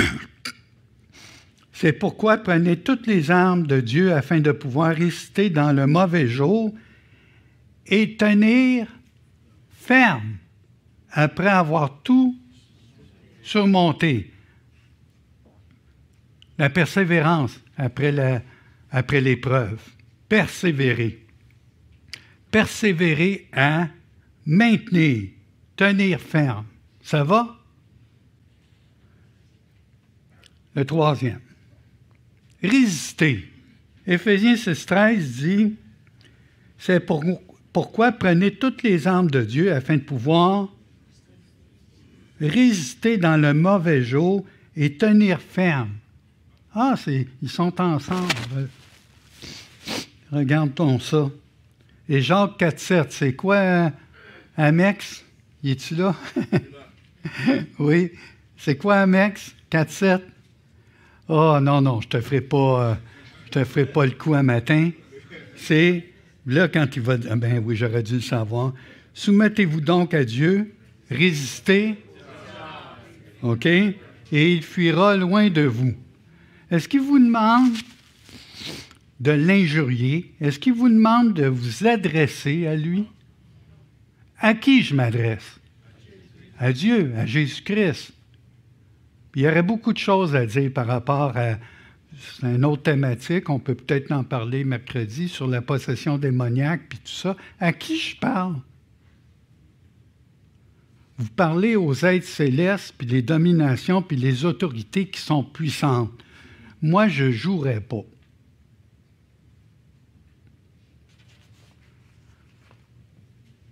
[1.72, 6.26] C'est pourquoi prenez toutes les armes de Dieu afin de pouvoir résister dans le mauvais
[6.26, 6.74] jour
[7.86, 8.88] et tenir
[9.70, 10.38] ferme
[11.10, 12.36] après avoir tout
[13.42, 14.32] surmonté.
[16.58, 18.42] La persévérance après,
[18.90, 19.80] après l'épreuve.
[20.28, 21.24] Persévérer.
[22.50, 23.88] Persévérer à
[24.46, 25.30] maintenir,
[25.76, 26.66] tenir ferme.
[27.02, 27.56] Ça va?
[30.74, 31.40] Le troisième
[32.62, 33.48] résister.
[34.06, 35.74] Éphésiens 6, 13 dit
[36.78, 40.68] C'est pourquoi prenez toutes les armes de Dieu afin de pouvoir
[42.40, 44.44] résister dans le mauvais jour
[44.76, 45.90] et tenir ferme?
[46.74, 48.68] Ah, c'est, ils sont ensemble.
[50.30, 51.30] Regarde-t-on ça?
[52.08, 53.90] Et Jacques 4,7, c'est quoi
[54.56, 55.24] Amex?
[55.62, 56.14] Y es-tu là?
[57.78, 58.12] oui.
[58.56, 59.54] C'est quoi Amex?
[59.70, 60.20] 4,7?
[61.28, 62.94] Oh non, non, je te ferai pas, euh,
[63.46, 64.90] je te ferai pas le coup un matin.
[65.56, 66.04] C'est
[66.46, 67.16] là quand il va.
[67.28, 68.72] Ah ben oui, j'aurais dû le savoir.
[69.12, 70.74] Soumettez-vous donc à Dieu,
[71.10, 71.96] résistez.
[73.42, 73.66] OK?
[73.66, 73.94] Et
[74.32, 75.94] il fuira loin de vous.
[76.70, 77.74] Est-ce qu'il vous demande
[79.20, 80.32] de l'injurier?
[80.40, 83.06] Est-ce qu'il vous demande de vous adresser à lui?
[84.38, 85.60] À qui je m'adresse?
[86.58, 88.12] À Dieu, à Jésus-Christ.
[89.34, 91.58] Il y aurait beaucoup de choses à dire par rapport à
[92.42, 93.50] une autre thématique.
[93.50, 97.36] On peut peut-être en parler mercredi sur la possession démoniaque puis tout ça.
[97.60, 98.56] À qui je parle?
[101.18, 106.12] Vous parlez aux êtres célestes, puis les dominations, puis les autorités qui sont puissantes.
[106.82, 108.04] Moi, je ne jouerai pas.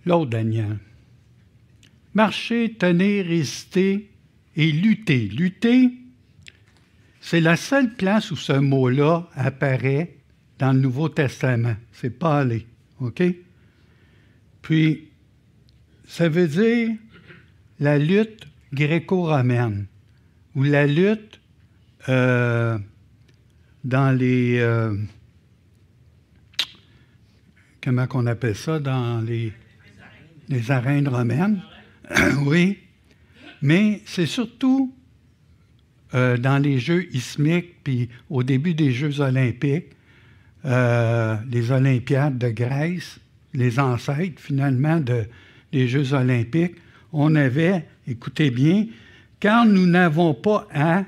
[0.06, 0.78] L'autre Daniel.
[2.14, 4.10] Marcher, tenir, résister,
[4.56, 5.28] et lutter.
[5.28, 5.90] Lutter,
[7.20, 10.16] c'est la seule place où ce mot-là apparaît
[10.58, 11.76] dans le Nouveau Testament.
[11.92, 12.66] C'est pas aller.
[13.00, 13.22] OK?
[14.62, 15.08] Puis,
[16.06, 16.90] ça veut dire
[17.80, 19.86] la lutte gréco-romaine
[20.54, 21.40] ou la lutte
[22.08, 22.78] euh,
[23.82, 24.58] dans les.
[24.60, 24.96] Euh,
[27.82, 28.78] comment qu'on appelle ça?
[28.78, 29.52] Dans les,
[30.48, 31.62] les arènes romaines.
[32.46, 32.78] oui
[33.64, 34.94] mais c'est surtout
[36.12, 39.86] euh, dans les Jeux ismiques, puis au début des Jeux olympiques,
[40.66, 43.18] euh, les Olympiades de Grèce,
[43.54, 45.24] les ancêtres finalement de,
[45.72, 46.76] des Jeux olympiques,
[47.10, 48.86] on avait, écoutez bien,
[49.40, 51.04] car nous n'avons pas à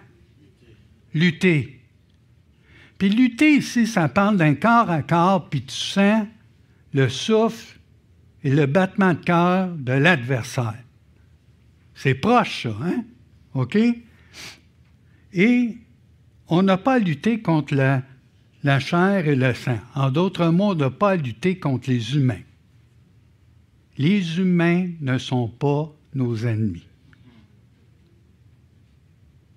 [1.13, 1.79] lutter.
[2.97, 6.27] Puis lutter ici, ça parle d'un corps à corps, puis tu sens
[6.95, 7.76] le souffle
[8.47, 10.85] et le battement de cœur de l'adversaire.
[11.97, 13.05] C'est proche, ça, hein?
[13.55, 13.77] OK?
[15.33, 15.79] Et
[16.47, 19.81] on n'a pas à lutter contre la, chair et le sang.
[19.97, 22.45] En d'autres mots, on n'a pas à lutter contre les humains.
[23.99, 26.87] Les humains ne sont pas nos ennemis.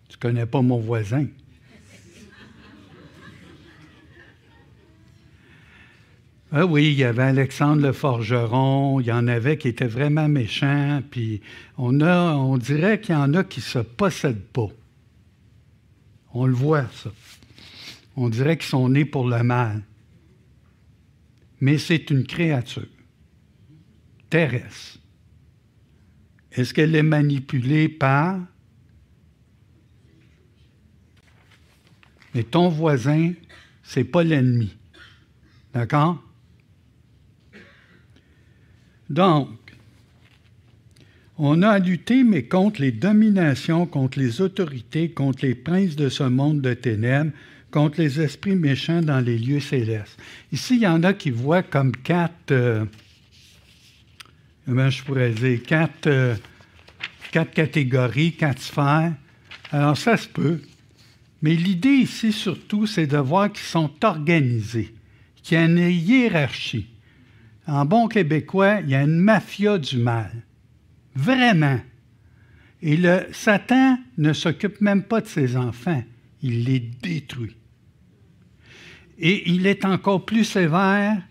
[0.07, 1.27] Tu ne connais pas mon voisin.
[6.51, 10.27] Ah oui, il y avait Alexandre le forgeron, il y en avait qui étaient vraiment
[10.27, 11.41] méchants, puis
[11.77, 14.69] on, dirait qu'il y en a qui ne se possèdent pas.
[16.33, 17.11] On le voit, ça.
[18.15, 19.83] On dirait qu'ils sont nés pour le mal.
[21.61, 22.87] Mais c'est une créature
[24.29, 24.97] terrestre.
[26.51, 28.39] Est-ce qu'elle est manipulée par...
[32.33, 33.33] Mais ton voisin,
[33.83, 34.75] c'est pas l'ennemi.
[35.73, 36.23] D'accord?
[39.09, 39.49] Donc,
[41.37, 46.09] on a à lutter, mais contre les dominations, contre les autorités, contre les princes de
[46.09, 47.31] ce monde de ténèbres,
[47.71, 50.19] contre les esprits méchants dans les lieux célestes.
[50.51, 52.85] Ici, il y en a qui voient comme quatre, euh,
[54.67, 56.35] quatre, euh,
[57.31, 59.13] quatre catégories, quatre sphères.
[59.71, 60.61] Alors, ça se peut.
[61.41, 64.93] Mais l'idée ici, surtout, c'est de voir qu'ils sont organisés,
[65.41, 66.87] qu'il y a une hiérarchie
[67.69, 70.31] en bon québécois, il y a une mafia du mal.
[71.15, 71.79] Vraiment.
[72.81, 76.03] Et le Satan ne s'occupe même pas de ses enfants,
[76.41, 77.55] il les détruit.
[79.17, 81.21] Et il est encore plus sévère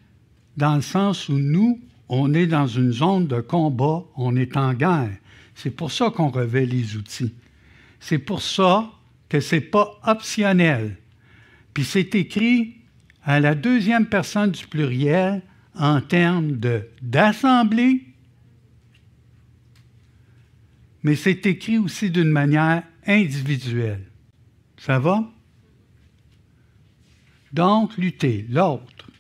[0.57, 4.74] dans le sens où nous, on est dans une zone de combat, on est en
[4.74, 5.16] guerre.
[5.55, 7.32] C'est pour ça qu'on revêt les outils.
[7.99, 8.91] C'est pour ça
[9.28, 10.97] que ce n'est pas optionnel.
[11.72, 12.76] Puis c'est écrit
[13.24, 15.43] à la deuxième personne du pluriel
[15.75, 16.59] en termes
[17.03, 18.03] d'assemblée,
[21.03, 24.05] mais c'est écrit aussi d'une manière individuelle.
[24.79, 25.31] Ça va?
[27.53, 28.47] Donc, lutter.
[28.51, 29.11] L'autre.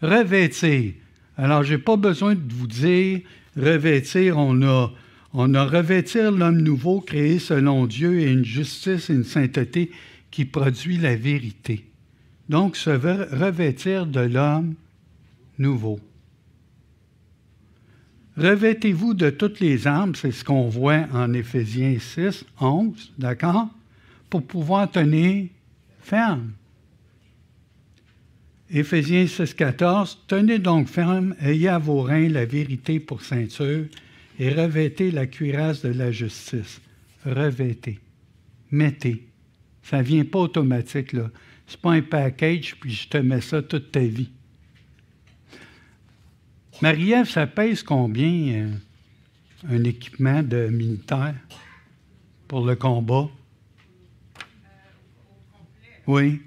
[0.00, 0.94] Revêtir.
[1.36, 3.20] Alors, je n'ai pas besoin de vous dire,
[3.56, 4.92] revêtir, on a,
[5.32, 9.90] on a revêtir l'homme nouveau créé selon Dieu et une justice et une sainteté
[10.30, 11.84] qui produit la vérité.
[12.48, 14.74] Donc, se revêtir de l'homme
[15.58, 16.00] nouveau.
[18.36, 23.68] Revêtez-vous de toutes les armes, c'est ce qu'on voit en Éphésiens 6, 11, d'accord?
[24.28, 25.46] Pour pouvoir tenir
[26.00, 26.52] ferme.
[28.68, 33.86] Éphésiens 6, 14, Tenez donc ferme, ayez à vos reins la vérité pour ceinture
[34.38, 36.80] et revêtez la cuirasse de la justice.
[37.24, 37.98] Revêtez.
[38.70, 39.26] Mettez.
[39.82, 41.30] Ça ne vient pas automatique, là.
[41.66, 44.30] Ce n'est pas un package, puis je te mets ça toute ta vie.
[46.82, 48.70] Marie-Ève, ça pèse combien euh,
[49.70, 51.34] un équipement de militaire
[52.48, 53.28] pour le combat?
[56.06, 56.42] oui.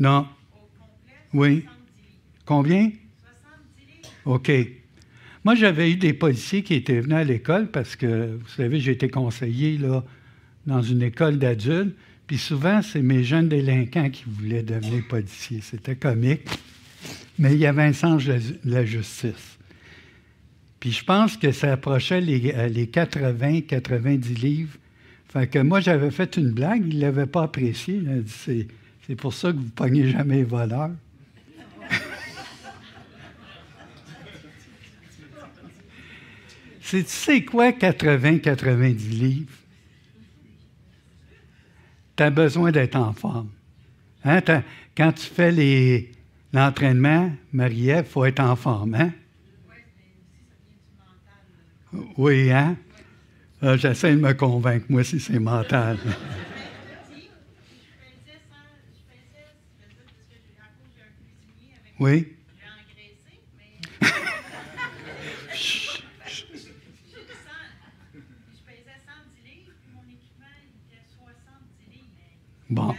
[0.00, 0.26] Non.
[1.32, 1.64] oui.
[2.44, 2.90] Combien?
[4.24, 4.50] OK.
[5.44, 8.92] Moi, j'avais eu des policiers qui étaient venus à l'école parce que, vous savez, j'ai
[8.92, 10.04] été conseiller là,
[10.66, 11.96] dans une école d'adultes.
[12.26, 15.60] Puis souvent, c'est mes jeunes délinquants qui voulaient devenir policiers.
[15.62, 16.48] C'était comique
[17.38, 19.58] mais il y avait un sens de la justice.
[20.80, 22.40] Puis je pense que ça approchait les,
[22.86, 24.76] 80-90 euh, livres.
[25.28, 27.96] Fait que moi, j'avais fait une blague, il ne l'avait pas apprécié.
[27.96, 28.66] Il a dit
[29.06, 30.90] c'est, pour ça que vous ne pognez jamais les voleurs.
[36.80, 39.52] c'est, tu sais quoi, 80-90 livres?
[42.16, 43.50] Tu as besoin d'être en forme.
[44.24, 44.40] Hein?
[44.96, 46.10] Quand tu fais les,
[46.52, 49.12] L'entraînement, Marie-Ève, il faut être en forme, hein?
[52.16, 52.76] Oui, hein?
[53.60, 55.98] Ah, j'essaie de me convaincre, moi, si c'est mental.
[62.00, 62.28] Oui.
[72.70, 72.94] Bon.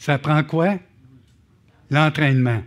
[0.00, 0.78] Ça prend quoi?
[1.90, 2.62] L'entraînement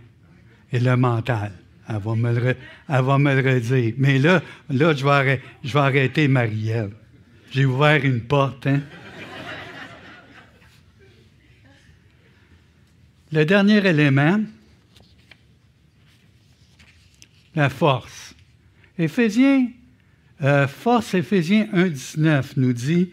[0.72, 1.50] et le mental.
[1.88, 2.56] Elle va me le,
[2.88, 3.94] va me le redire.
[3.98, 6.94] Mais là, là je, vais arrêter, je vais arrêter Marie-Ève.
[7.50, 8.68] J'ai ouvert une porte.
[8.68, 8.80] Hein?
[13.32, 14.40] Le dernier élément,
[17.56, 18.32] la force.
[18.96, 19.66] Éphésiens,
[20.40, 23.10] euh, force Éphésiens 1.19 nous dit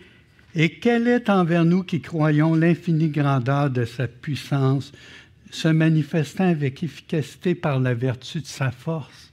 [0.55, 4.91] et quelle est envers nous qui croyons l'infinie grandeur de sa puissance,
[5.49, 9.31] se manifestant avec efficacité par la vertu de sa force?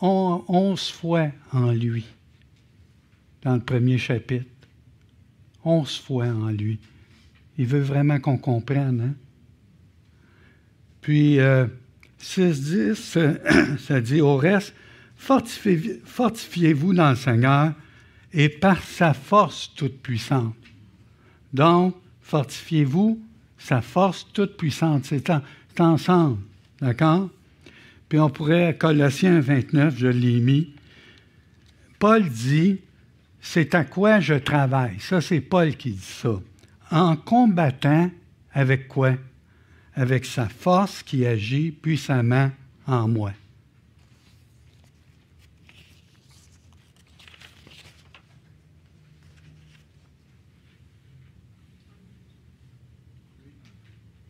[0.00, 2.04] On, onze fois en lui,
[3.42, 4.46] dans le premier chapitre.
[5.64, 6.78] Onze fois en lui.
[7.56, 9.00] Il veut vraiment qu'on comprenne.
[9.00, 9.14] Hein?
[11.00, 11.66] Puis, euh,
[12.20, 14.74] 6.10, ça dit au reste,
[15.16, 17.72] fortifiez-vous dans le Seigneur
[18.34, 20.56] et par sa force toute puissante.
[21.52, 23.22] Donc, fortifiez-vous,
[23.56, 25.04] sa force toute puissante.
[25.04, 25.30] C'est,
[25.78, 26.40] ensemble.
[26.80, 27.30] D'accord?
[28.08, 30.72] Puis on pourrait, Colossiens 29, je l'ai mis.
[31.98, 32.80] Paul dit
[33.40, 35.00] C'est à quoi je travaille?
[35.00, 36.40] Ça, c'est Paul qui dit ça.
[36.90, 38.10] En combattant
[38.52, 39.14] avec quoi?
[39.94, 42.50] Avec sa force qui agit puissamment
[42.86, 43.32] en moi.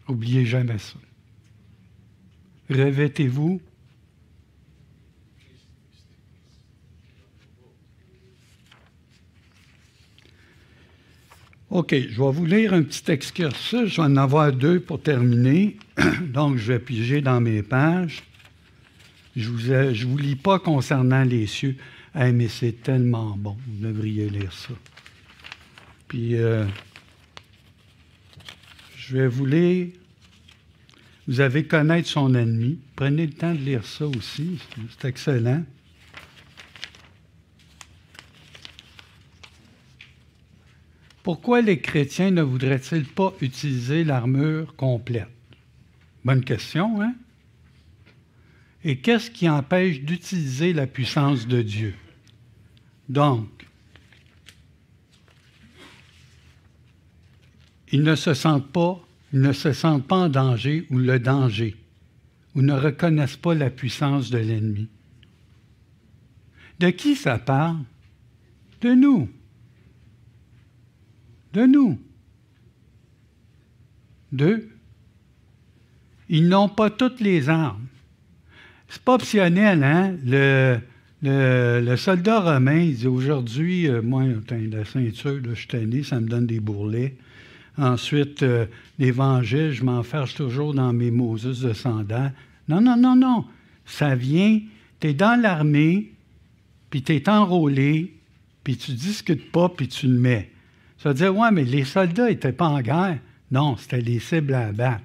[0.09, 0.95] Oubliez jamais ça.
[2.71, 3.61] Revêtez-vous
[11.75, 13.89] OK, je vais vous lire un petit excursus.
[13.89, 15.77] Je vais en avoir deux pour terminer.
[16.33, 18.23] Donc, je vais piger dans mes pages.
[19.35, 21.77] Je ne vous, vous, lis pas concernant les cieux.
[22.15, 23.57] mais c'est tellement bon.
[23.67, 24.73] Vous devriez lire ça.
[26.07, 26.65] Puis, euh,
[29.07, 29.89] je vais vous lire.
[31.27, 32.79] Vous avez connaître son ennemi.
[32.97, 34.59] Prenez le temps de lire ça aussi.
[34.91, 35.65] C'est excellent.
[41.23, 45.29] Pourquoi les chrétiens ne voudraient-ils pas utiliser l'armure complète?
[46.25, 47.15] Bonne question, hein?
[48.85, 51.95] Et qu'est-ce qui empêche d'utiliser la puissance de Dieu?
[53.09, 53.67] Donc,
[57.95, 59.01] ils ne se sentent pas,
[59.33, 61.77] ne se sentent pas en danger ou le danger,
[62.57, 64.89] ou ne reconnaissent pas la puissance de l'ennemi.
[66.81, 67.77] De qui ça parle?
[68.81, 69.29] De nous.
[71.53, 72.01] De nous.
[74.33, 74.69] D'eux.
[76.29, 77.87] Ils n'ont pas toutes les armes.
[78.89, 80.17] C'est pas optionnel, hein?
[80.25, 80.81] Le,
[81.23, 86.27] le, soldat romain, il dit aujourd'hui, euh, moi, la ceinture, je suis tanné, ça me
[86.27, 87.15] donne des bourrelets.
[87.77, 88.67] Ensuite, euh,
[88.99, 92.33] l'Évangile, je m'enferche toujours dans mes Moses de sandales.
[92.69, 93.45] Non, non, non, non.
[93.85, 94.61] Ça vient,
[95.01, 96.13] tu es dans l'armée,
[96.91, 98.17] puis tu es enrôlé,
[98.63, 100.51] puis tu discutes pas, puis tu le mets.
[100.99, 103.19] Ça veut dire, ouais, mais les soldats n'étaient pas en guerre.
[103.51, 105.05] Non, c'était des cibles à abattre.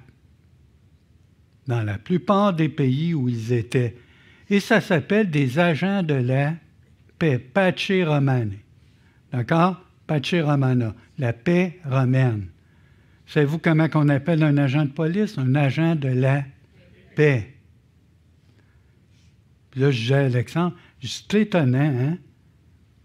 [1.66, 3.96] Dans la plupart des pays où ils étaient.
[4.48, 6.54] Et ça s'appelle des agents de la
[7.18, 8.54] paix, Pace Romane.
[9.32, 9.80] D'accord?
[10.06, 12.46] Pace Romana, la paix romaine.
[13.30, 15.38] Savez-vous comment on appelle un agent de police?
[15.38, 16.44] Un agent de la
[17.14, 17.54] paix.
[19.70, 22.18] Puis là, je disais à Alexandre, c'est étonnant, hein?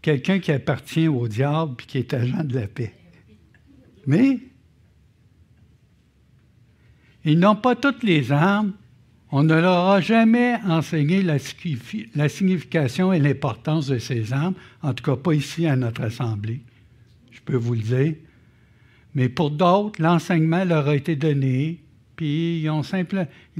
[0.01, 2.91] Quelqu'un qui appartient au diable puis qui est agent de la paix.
[4.07, 4.39] Mais
[7.23, 8.73] ils n'ont pas toutes les armes.
[9.32, 11.38] On ne leur a jamais enseigné la,
[12.15, 16.61] la signification et l'importance de ces armes, en tout cas pas ici à notre Assemblée,
[17.30, 18.15] je peux vous le dire.
[19.16, 21.82] Mais pour d'autres, l'enseignement leur a été donné,
[22.16, 22.66] puis ils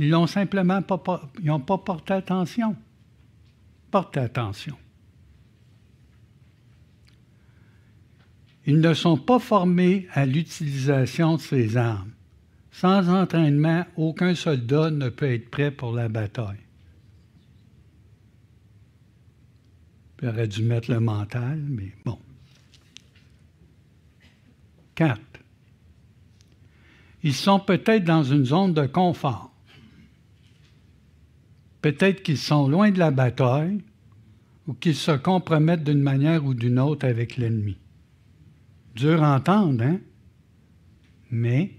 [0.10, 2.76] l'ont simplement pas, n'ont porté attention.
[3.94, 4.76] Attention.
[8.66, 12.12] Ils ne sont pas formés à l'utilisation de ces armes.
[12.74, 16.60] Sans entraînement, aucun soldat ne peut être prêt pour la bataille.
[20.22, 22.20] J'aurais dû mettre le mental, mais bon.
[24.94, 25.35] Quatre.
[27.26, 29.52] Ils sont peut-être dans une zone de confort.
[31.82, 33.82] Peut-être qu'ils sont loin de la bataille
[34.68, 37.78] ou qu'ils se compromettent d'une manière ou d'une autre avec l'ennemi.
[38.94, 40.00] Dur à entendre, hein?
[41.32, 41.72] Mais,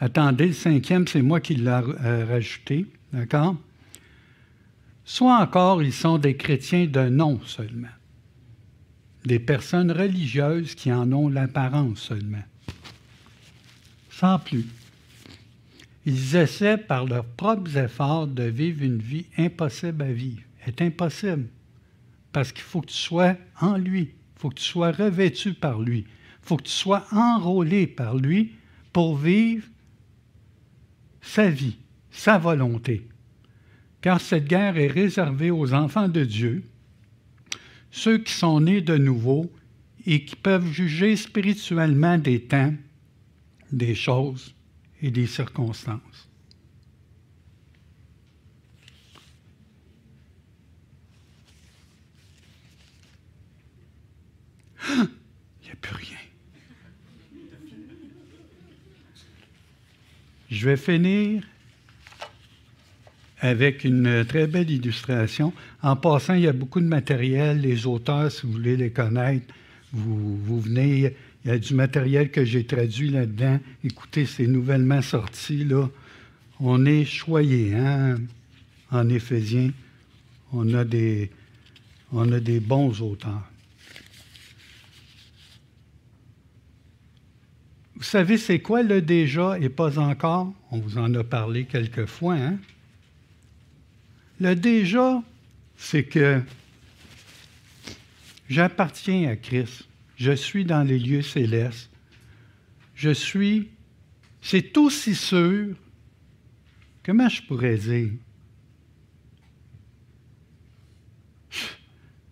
[0.00, 3.54] attendez, le cinquième, c'est moi qui l'ai euh, rajouté, d'accord?
[5.04, 7.88] Soit encore, ils sont des chrétiens de nom seulement,
[9.26, 12.44] des personnes religieuses qui en ont l'apparence seulement,
[14.18, 14.66] sans plus.
[16.04, 20.42] Ils essaient par leurs propres efforts de vivre une vie impossible à vivre.
[20.66, 21.46] est impossible.
[22.32, 24.00] Parce qu'il faut que tu sois en lui.
[24.00, 26.00] Il faut que tu sois revêtu par lui.
[26.00, 26.06] Il
[26.42, 28.54] faut que tu sois enrôlé par lui
[28.92, 29.66] pour vivre
[31.20, 31.76] sa vie,
[32.10, 33.06] sa volonté.
[34.00, 36.64] Car cette guerre est réservée aux enfants de Dieu,
[37.92, 39.52] ceux qui sont nés de nouveau
[40.06, 42.72] et qui peuvent juger spirituellement des temps,
[43.72, 44.54] des choses
[45.00, 46.28] et des circonstances.
[54.88, 56.18] Il n'y a plus rien.
[60.50, 61.44] Je vais finir
[63.40, 65.52] avec une très belle illustration.
[65.82, 67.60] En passant, il y a beaucoup de matériel.
[67.60, 69.54] Les auteurs, si vous voulez les connaître,
[69.92, 71.14] vous, vous venez
[71.48, 73.58] il y a du matériel que j'ai traduit là-dedans.
[73.82, 75.88] Écoutez, c'est nouvellement sorti, là.
[76.60, 78.18] On est choyé, hein,
[78.90, 79.70] en Éphésiens.
[80.52, 81.30] On a des,
[82.12, 83.50] on a des bons auteurs.
[87.96, 90.52] Vous savez, c'est quoi le déjà et pas encore?
[90.70, 92.34] On vous en a parlé quelques fois.
[92.34, 92.58] Hein?
[94.38, 95.22] Le déjà,
[95.78, 96.42] c'est que
[98.50, 99.87] j'appartiens à Christ
[100.18, 101.90] je suis dans les lieux célestes.
[102.94, 103.70] Je suis,
[104.42, 105.76] c'est aussi sûr,
[107.04, 108.10] comment je pourrais dire?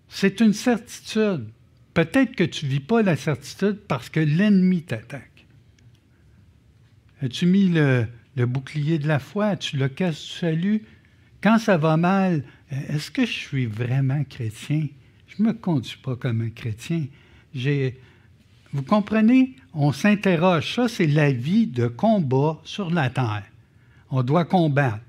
[0.09, 1.49] C'est une certitude.
[1.95, 5.47] Peut-être que tu ne vis pas la certitude parce que l'ennemi t'attaque.
[7.23, 8.07] As-tu mis le,
[8.37, 9.47] bouclier de la foi?
[9.47, 10.83] As-tu le casse du salut?
[11.41, 14.89] Quand ça va mal, est-ce que je suis vraiment chrétien?
[15.29, 17.07] Je ne me conduis pas comme un chrétien.
[18.73, 19.55] Vous comprenez?
[19.73, 20.75] On s'interroge.
[20.75, 23.45] Ça, c'est la vie de combat sur la terre.
[24.11, 25.01] On doit combattre.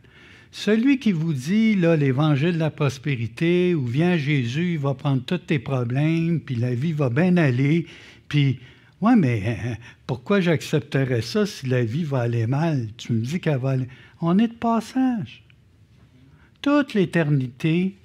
[0.52, 5.22] Celui qui vous dit, là, l'évangile de la prospérité, où vient Jésus, il va prendre
[5.24, 7.86] tous tes problèmes, puis la vie va bien aller,
[8.28, 8.60] Puis,
[9.02, 9.78] ouais, mais
[10.08, 12.89] pourquoi j'accepterais ça si la vie va aller mal?
[12.98, 13.88] Tu me dis qu'elle va aller.
[14.22, 15.43] On est de passage.
[16.62, 17.95] Toute l'éternité,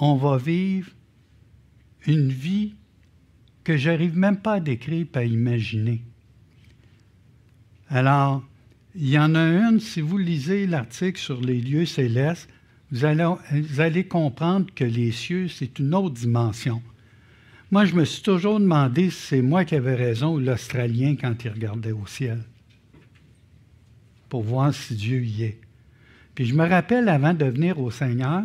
[0.00, 0.90] on va vivre
[2.06, 2.74] une vie
[3.68, 6.00] que j'arrive même pas à décrire et à imaginer.
[7.90, 8.42] Alors,
[8.94, 12.48] il y en a une, si vous lisez l'article sur les lieux célestes,
[12.90, 16.80] vous allez, comprendre que les cieux, c'est une autre dimension.
[17.70, 21.44] Moi, je me suis toujours demandé si c'est moi qui avais raison ou l'Australien quand
[21.44, 22.40] il regardait au ciel,
[24.30, 25.60] pour voir si Dieu y est.
[26.34, 28.44] Puis je me rappelle, avant de venir au Seigneur,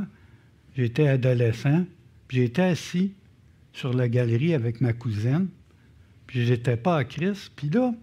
[0.76, 1.86] j'étais adolescent,
[2.28, 3.14] j'étais assis
[3.74, 5.50] sur la galerie avec ma cousine,
[6.28, 7.52] puis j'étais pas à Christ.
[7.56, 7.94] Puis là,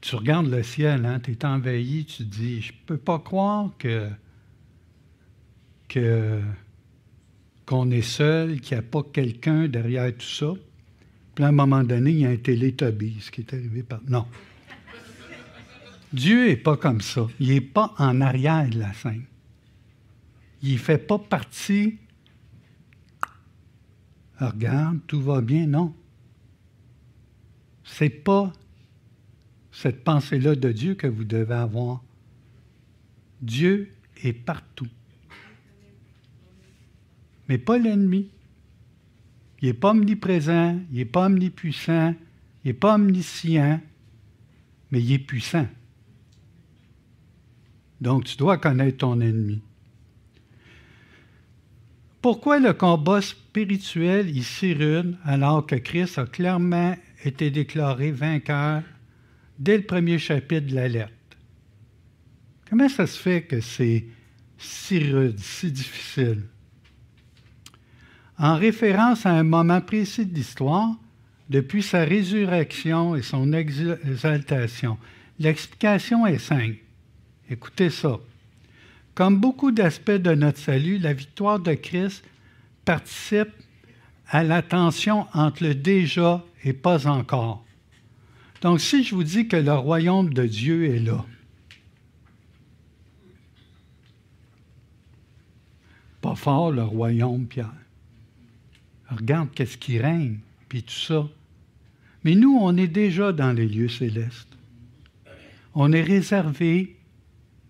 [0.00, 3.70] tu regardes le ciel, hein, tu es envahi, tu te dis, je peux pas croire
[3.78, 4.08] que
[7.66, 10.52] qu'on est seul, qu'il n'y a pas quelqu'un derrière tout ça.
[11.34, 14.00] Puis à un moment donné, il y a un télétobie, ce qui est arrivé par...
[14.08, 14.26] Non.
[16.12, 17.28] Dieu n'est pas comme ça.
[17.38, 19.24] Il n'est pas en arrière de la scène.
[20.62, 21.98] Il ne fait pas partie.
[24.48, 25.66] Regarde, tout va bien.
[25.66, 25.94] Non?
[27.84, 28.52] Ce n'est pas
[29.72, 32.02] cette pensée-là de Dieu que vous devez avoir.
[33.42, 34.88] Dieu est partout.
[37.48, 38.28] Mais pas l'ennemi.
[39.62, 42.14] Il n'est pas omniprésent, il n'est pas omnipuissant,
[42.64, 43.80] il n'est pas omniscient,
[44.90, 45.66] mais il est puissant.
[48.00, 49.60] Donc, tu dois connaître ton ennemi.
[52.22, 56.94] Pourquoi le combat spirituel ici rude alors que Christ a clairement
[57.24, 58.82] été déclaré vainqueur
[59.58, 61.12] dès le premier chapitre de la lettre?
[62.68, 64.04] Comment ça se fait que c'est
[64.58, 66.42] si rude, si difficile?
[68.36, 70.90] En référence à un moment précis de l'histoire,
[71.48, 74.98] depuis sa résurrection et son exaltation,
[75.38, 76.76] l'explication est simple.
[77.48, 78.20] Écoutez ça.
[79.20, 82.24] Comme beaucoup d'aspects de notre salut, la victoire de Christ
[82.86, 83.50] participe
[84.26, 87.62] à la tension entre le déjà et pas encore.
[88.62, 91.22] Donc, si je vous dis que le royaume de Dieu est là,
[96.22, 97.74] pas fort le royaume, Pierre.
[99.10, 101.28] Regarde qu'est-ce qui règne, puis tout ça.
[102.24, 104.56] Mais nous, on est déjà dans les lieux célestes.
[105.74, 106.96] On est réservé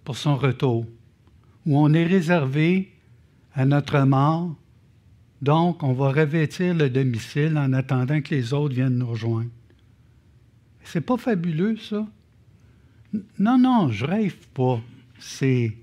[0.05, 0.87] pour son retour,
[1.67, 2.93] où on est réservé
[3.55, 4.55] à notre mort.
[5.43, 9.51] Donc, on va revêtir le domicile en attendant que les autres viennent nous rejoindre.
[10.85, 12.07] C'est pas fabuleux, ça?
[13.39, 14.81] Non, non, je rêve pas.
[15.19, 15.77] C'est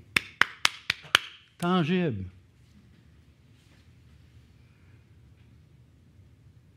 [1.58, 2.24] tangible.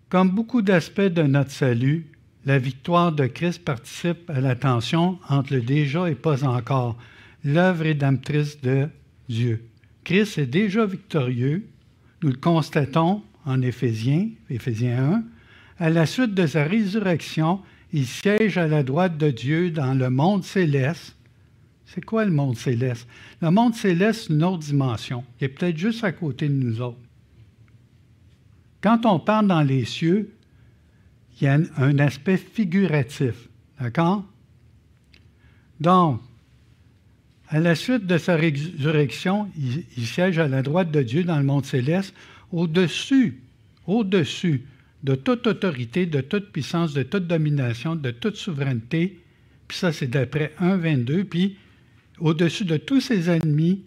[0.09, 2.07] Comme beaucoup d'aspects de notre salut,
[2.45, 6.97] la victoire de Christ participe à la tension entre le déjà et pas encore
[7.43, 8.87] l'œuvre rédemptrice de
[9.29, 9.63] Dieu.
[10.03, 11.67] Christ est déjà victorieux,
[12.23, 15.23] nous le constatons en Éphésiens, Éphésiens
[15.79, 15.85] 1.
[15.85, 17.61] À la suite de sa résurrection,
[17.93, 21.15] il siège à la droite de Dieu dans le monde céleste.
[21.85, 23.07] C'est quoi le monde céleste?
[23.41, 26.99] Le monde céleste, une autre dimension, qui est peut-être juste à côté de nous autres.
[28.81, 30.31] Quand on parle dans les cieux,
[31.39, 33.49] il y a un aspect figuratif.
[33.79, 34.23] D'accord?
[35.79, 36.21] Donc,
[37.51, 39.49] à la suite de sa résurrection,
[39.97, 42.15] il, siège à la droite de Dieu dans le monde céleste,
[42.53, 43.41] au-dessus,
[43.85, 44.63] au-dessus
[45.03, 49.19] de toute autorité, de toute puissance, de toute domination, de toute souveraineté.
[49.67, 51.25] Puis ça, c'est d'après 1.22.
[51.25, 51.57] Puis,
[52.19, 53.83] au-dessus de tous ses ennemis,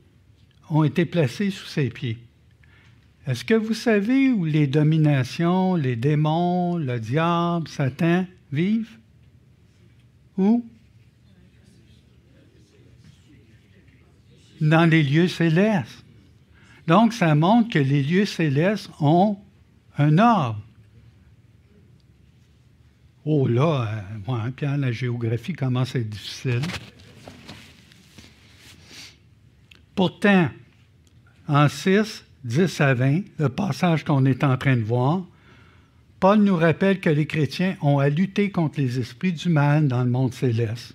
[0.69, 2.19] ont été placés sous ses pieds.
[3.27, 8.99] Est-ce que vous savez où les dominations, les démons, le diable, Satan vivent?
[10.37, 10.67] Où?
[14.61, 16.05] Dans les lieux célestes.
[16.87, 19.39] Donc, ça montre que les lieux célestes ont
[19.97, 20.61] un ordre.
[23.25, 23.89] Oh là,
[24.29, 26.61] euh, ouais, Pierre, la géographie commence à être difficile.
[29.95, 30.51] Pourtant,
[31.49, 35.23] en 6, 10 à 20, le passage qu'on est en train de voir,
[36.21, 40.03] Paul nous rappelle que les chrétiens ont à lutter contre les esprits du mal dans
[40.03, 40.95] le monde céleste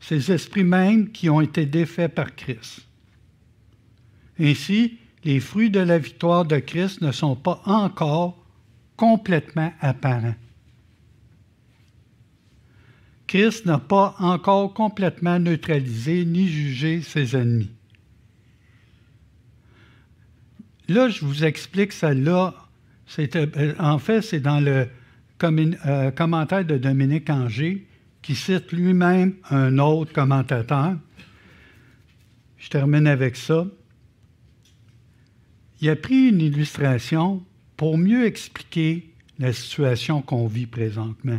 [0.00, 2.86] ces esprits mêmes qui ont été défaits par Christ.
[4.38, 8.44] Ainsi, les fruits de la victoire de Christ ne sont pas encore
[8.96, 10.34] complètement apparents.
[13.26, 17.70] Christ n'a pas encore complètement neutralisé ni jugé ses ennemis.
[20.88, 22.54] Là, je vous explique ça là
[23.18, 24.88] Euh, en fait, c'est dans le
[25.42, 27.85] euh, commentaire de Dominique Anger
[28.26, 30.96] qui cite lui-même un autre commentateur.
[32.58, 33.68] Je termine avec ça.
[35.80, 37.44] Il a pris une illustration
[37.76, 39.08] pour mieux expliquer
[39.38, 41.38] la situation qu'on vit présentement.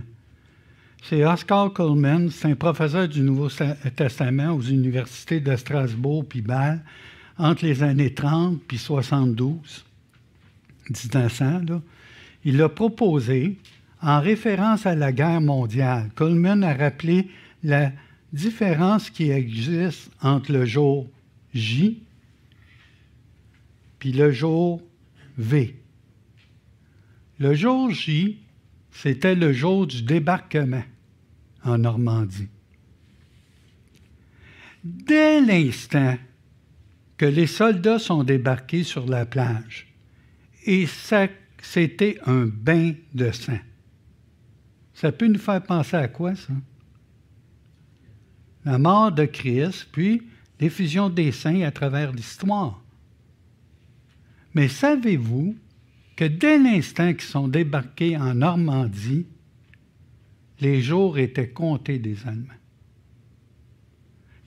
[1.03, 3.49] C'est Oscar Coleman, c'est un professeur du Nouveau
[3.97, 6.81] Testament aux universités de Strasbourg puis Bâle
[7.37, 9.83] entre les années 30 puis 72,
[10.89, 11.63] 1900.
[11.67, 11.81] Là.
[12.45, 13.57] Il a proposé,
[14.01, 17.29] en référence à la guerre mondiale, Coleman a rappelé
[17.63, 17.91] la
[18.33, 21.07] différence qui existe entre le jour
[21.53, 22.03] J
[23.99, 24.81] puis le jour
[25.37, 25.75] V.
[27.39, 28.39] Le jour J,
[28.91, 30.83] c'était le jour du débarquement
[31.63, 32.47] en Normandie.
[34.83, 36.17] Dès l'instant
[37.17, 39.87] que les soldats sont débarqués sur la plage,
[40.65, 40.87] et
[41.61, 43.59] c'était un bain de sang.
[44.97, 46.53] Ça peut nous faire penser à quoi, ça?
[48.65, 50.23] La mort de Christ, puis
[50.59, 52.81] l'effusion des saints à travers l'histoire.
[54.55, 55.55] Mais savez-vous
[56.15, 59.27] que dès l'instant qu'ils sont débarqués en Normandie,
[60.61, 62.47] les jours étaient comptés des Allemands.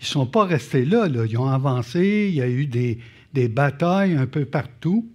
[0.01, 2.99] Ils ne sont pas restés là, ils ont avancé, il y a eu des,
[3.33, 5.09] des, batailles un peu partout.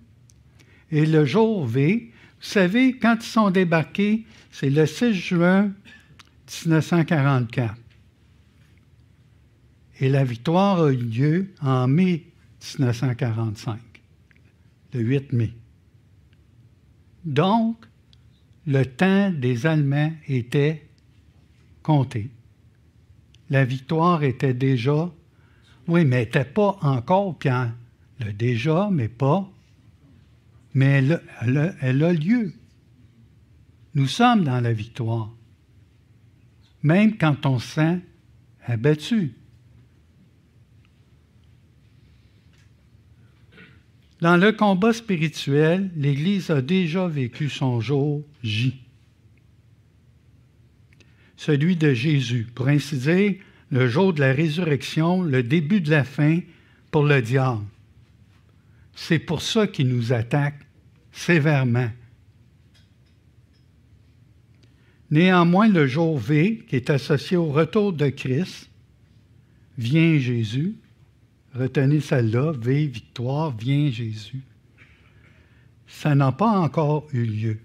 [0.91, 5.71] Et le jour V, vous savez, quand ils sont débarqués, c'est le 6 juin
[6.65, 7.75] 1944.
[9.99, 12.25] Et la victoire a eu lieu en mai
[12.79, 13.79] 1945,
[14.93, 15.53] le 8 mai.
[17.23, 17.85] Donc,
[18.67, 20.87] le temps des Allemands était
[21.81, 22.29] compté.
[23.49, 25.11] La victoire était déjà,
[25.87, 27.73] oui, mais n'était pas encore, Pierre.
[28.19, 29.49] Le déjà, mais pas.
[30.75, 31.01] Mais
[31.41, 32.53] elle, a lieu.
[33.95, 35.33] Nous sommes dans la victoire,
[36.83, 38.01] même quand on se sent
[38.65, 39.33] abattu.
[44.19, 48.75] Dans le combat spirituel, l'Église a déjà vécu son jour J.
[51.37, 53.35] Celui de Jésus, pour ainsi dire,
[53.71, 56.41] le jour de la résurrection, le début de la fin
[56.91, 57.63] pour le diable.
[58.93, 60.64] C'est pour ça qu'il nous attaque
[61.15, 61.89] sévèrement.
[65.09, 68.69] Néanmoins, le jour V, qui est associé au retour de Christ,
[69.77, 70.75] vient Jésus,
[71.55, 74.41] Retenez celle-là, V, victoire, vient Jésus.
[75.87, 77.59] Ça n'a pas encore eu lieu.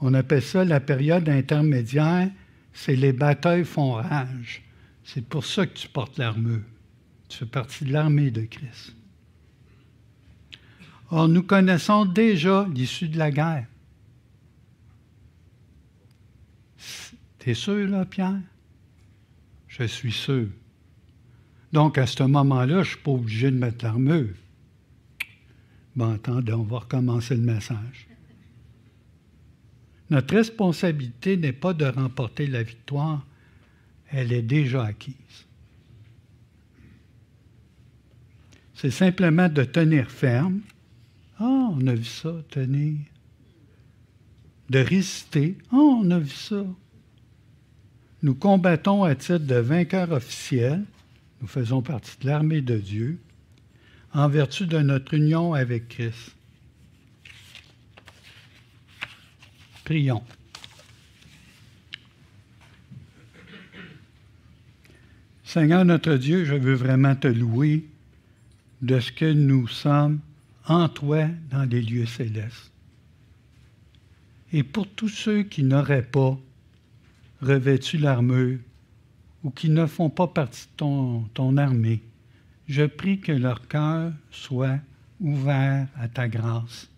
[0.00, 2.30] On appelle ça la période intermédiaire,
[2.72, 4.62] c'est les batailles font rage.
[5.04, 6.62] C'est pour ça que tu portes l'armure.
[7.28, 8.94] Tu fais partie de l'armée de Christ.
[11.16, 13.68] Or, nous connaissons déjà l'issue de la guerre.
[17.38, 18.40] T'es sûr, là, Pierre?
[19.68, 20.48] Je suis sûr.
[21.72, 24.34] Donc, à ce moment-là, je ne suis pas obligé de mettre l'armure.
[25.94, 28.08] Bon, attendez, on va recommencer le message.
[30.10, 33.24] Notre responsabilité n'est pas de remporter la victoire,
[34.10, 35.14] elle est déjà acquise.
[38.74, 40.60] C'est simplement de tenir ferme.
[41.38, 42.98] Ah, on a vu ça, tenir.
[44.70, 45.58] De résister.
[45.70, 46.64] Ah, on a vu ça.
[48.22, 50.84] Nous combattons à titre de vainqueur officiel
[51.44, 53.18] nous faisons partie de l'armée de Dieu
[54.14, 56.34] en vertu de notre union avec Christ.
[59.84, 60.22] Prions.
[65.44, 67.84] Seigneur notre Dieu, je veux vraiment te louer
[68.80, 70.20] de ce que nous sommes
[70.66, 72.72] en toi dans les lieux célestes.
[74.52, 76.38] Et pour tous ceux qui n'auraient pas
[77.42, 78.58] revêtu l'armure
[79.42, 82.02] ou qui ne font pas partie de ton, ton armée,
[82.68, 84.78] je prie que leur cœur soit
[85.20, 86.88] ouvert à ta grâce,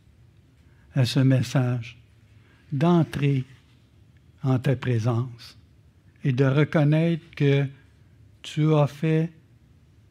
[0.94, 1.98] à ce message,
[2.72, 3.44] d'entrer
[4.42, 5.56] en ta présence
[6.22, 7.66] et de reconnaître que
[8.42, 9.32] tu as fait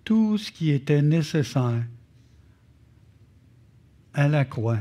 [0.04, 1.84] tout ce qui était nécessaire
[4.16, 4.80] à la croix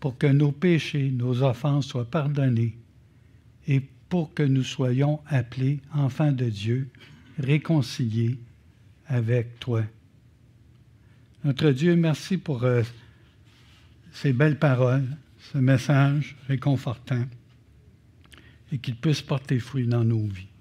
[0.00, 2.76] pour que nos péchés, nos offenses soient pardonnés
[3.68, 6.90] et pour que nous soyons appelés enfants de Dieu,
[7.38, 8.38] réconciliés
[9.06, 9.82] avec toi.
[11.44, 12.82] Notre Dieu, merci pour euh,
[14.12, 15.06] ces belles paroles,
[15.52, 17.24] ce message réconfortant,
[18.72, 20.53] et qu'il puisse porter fruit dans nos vies.